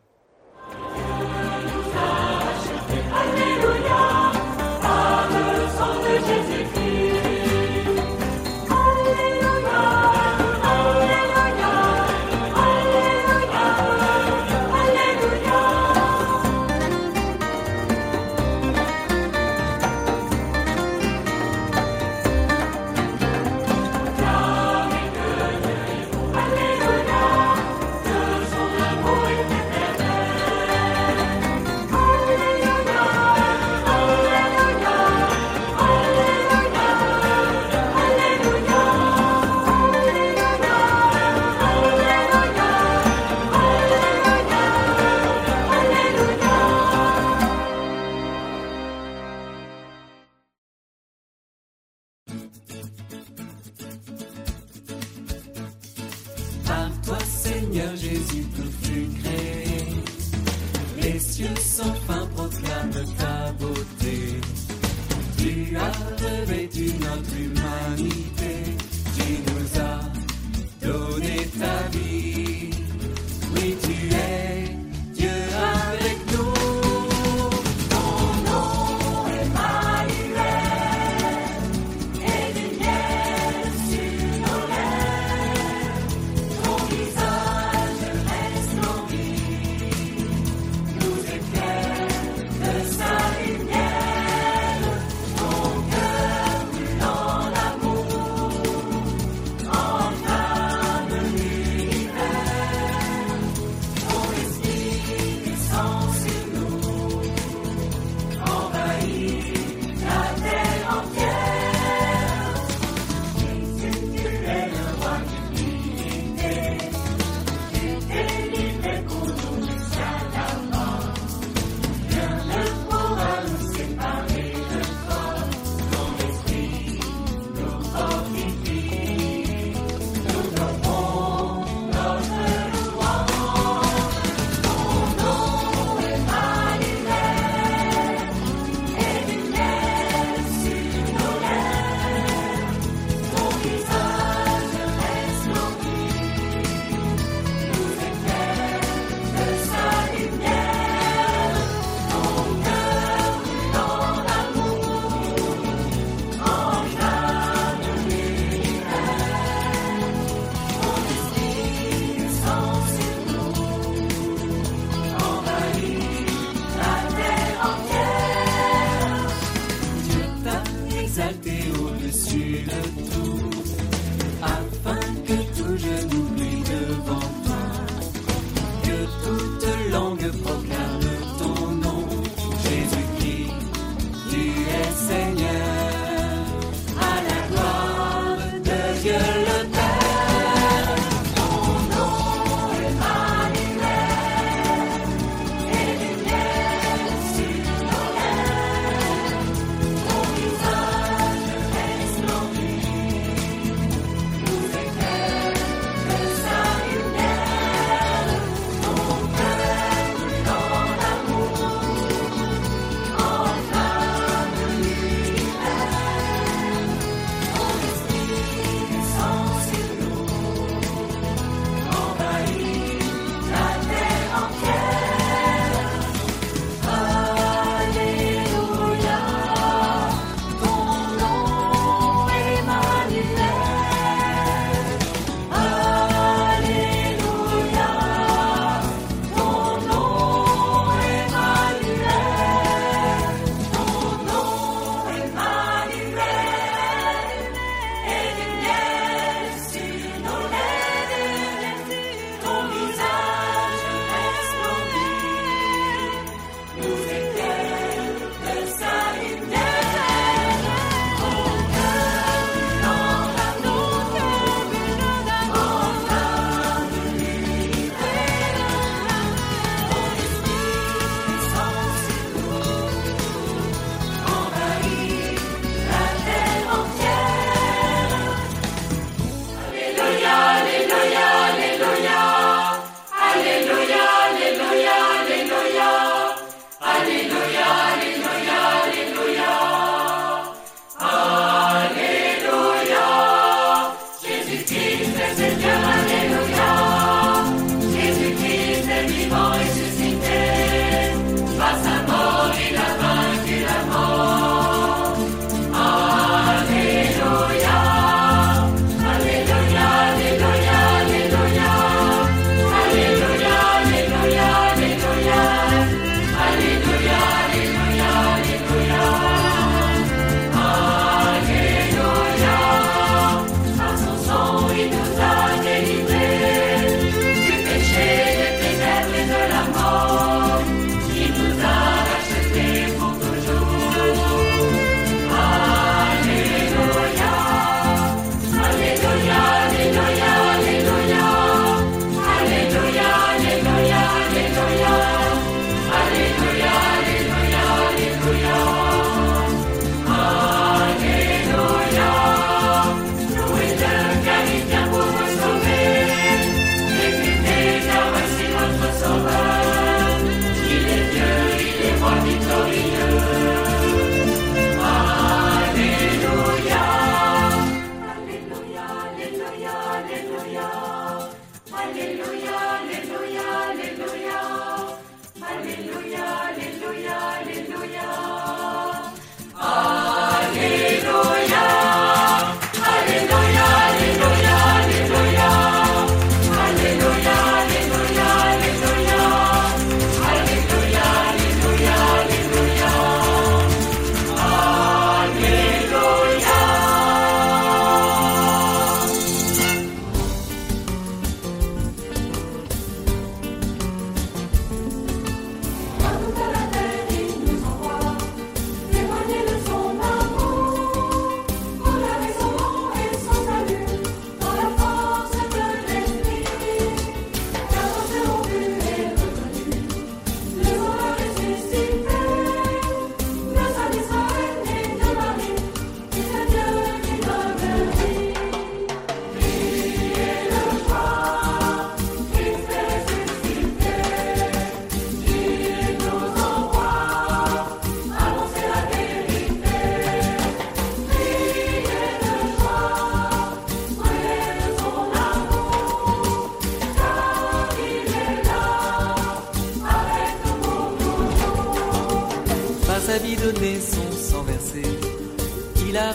Hallelujah. 370.54 371.34
Hallelujah. 371.70 372.71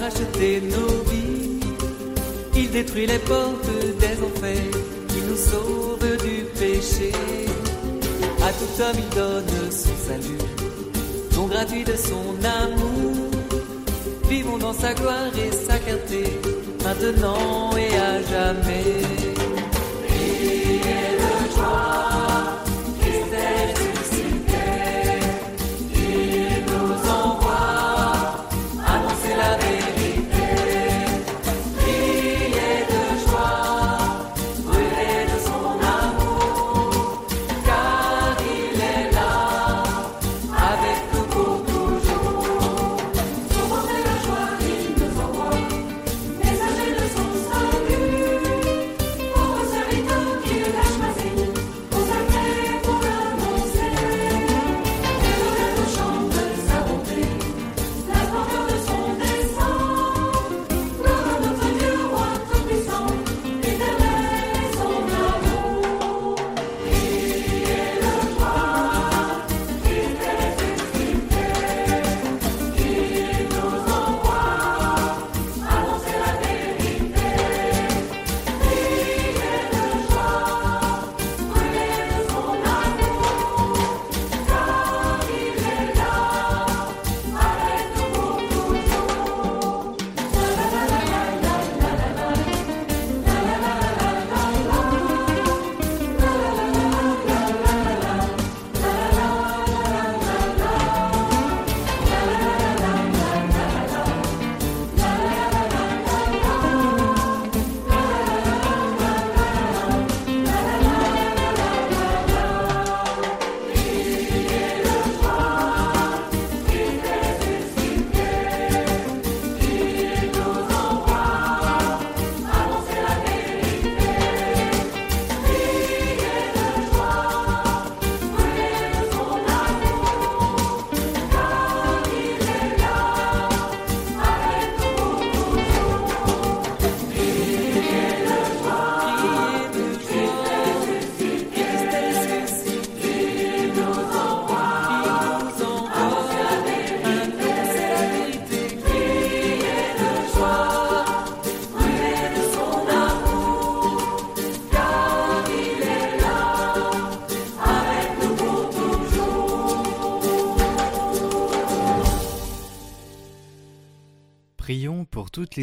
Racheté 0.08 0.62
nos 0.62 1.04
vies. 1.12 1.60
Il 2.56 2.72
détruit 2.72 3.08
les 3.08 3.20
portes 3.20 3.70
des 4.00 4.16
enfers. 4.24 4.72
Il 5.18 5.24
nous 5.28 5.36
sauve 5.36 6.08
du 6.24 6.46
péché. 6.58 7.12
À 8.42 8.54
tout 8.54 8.82
homme, 8.82 8.96
il 8.98 9.16
donne 9.18 9.70
son 9.70 9.98
salut. 10.08 10.38
Don 11.36 11.48
gratuit 11.48 11.84
de 11.84 11.98
son 11.98 12.24
amour. 12.64 13.32
Vivons 14.30 14.58
dans 14.58 14.72
sa 14.72 14.94
gloire 14.94 15.34
et 15.46 15.52
sa 15.52 15.78
clarté. 15.78 16.24
Maintenant 16.86 17.76
et 17.76 17.94
à 17.98 18.22
jamais. 18.32 19.37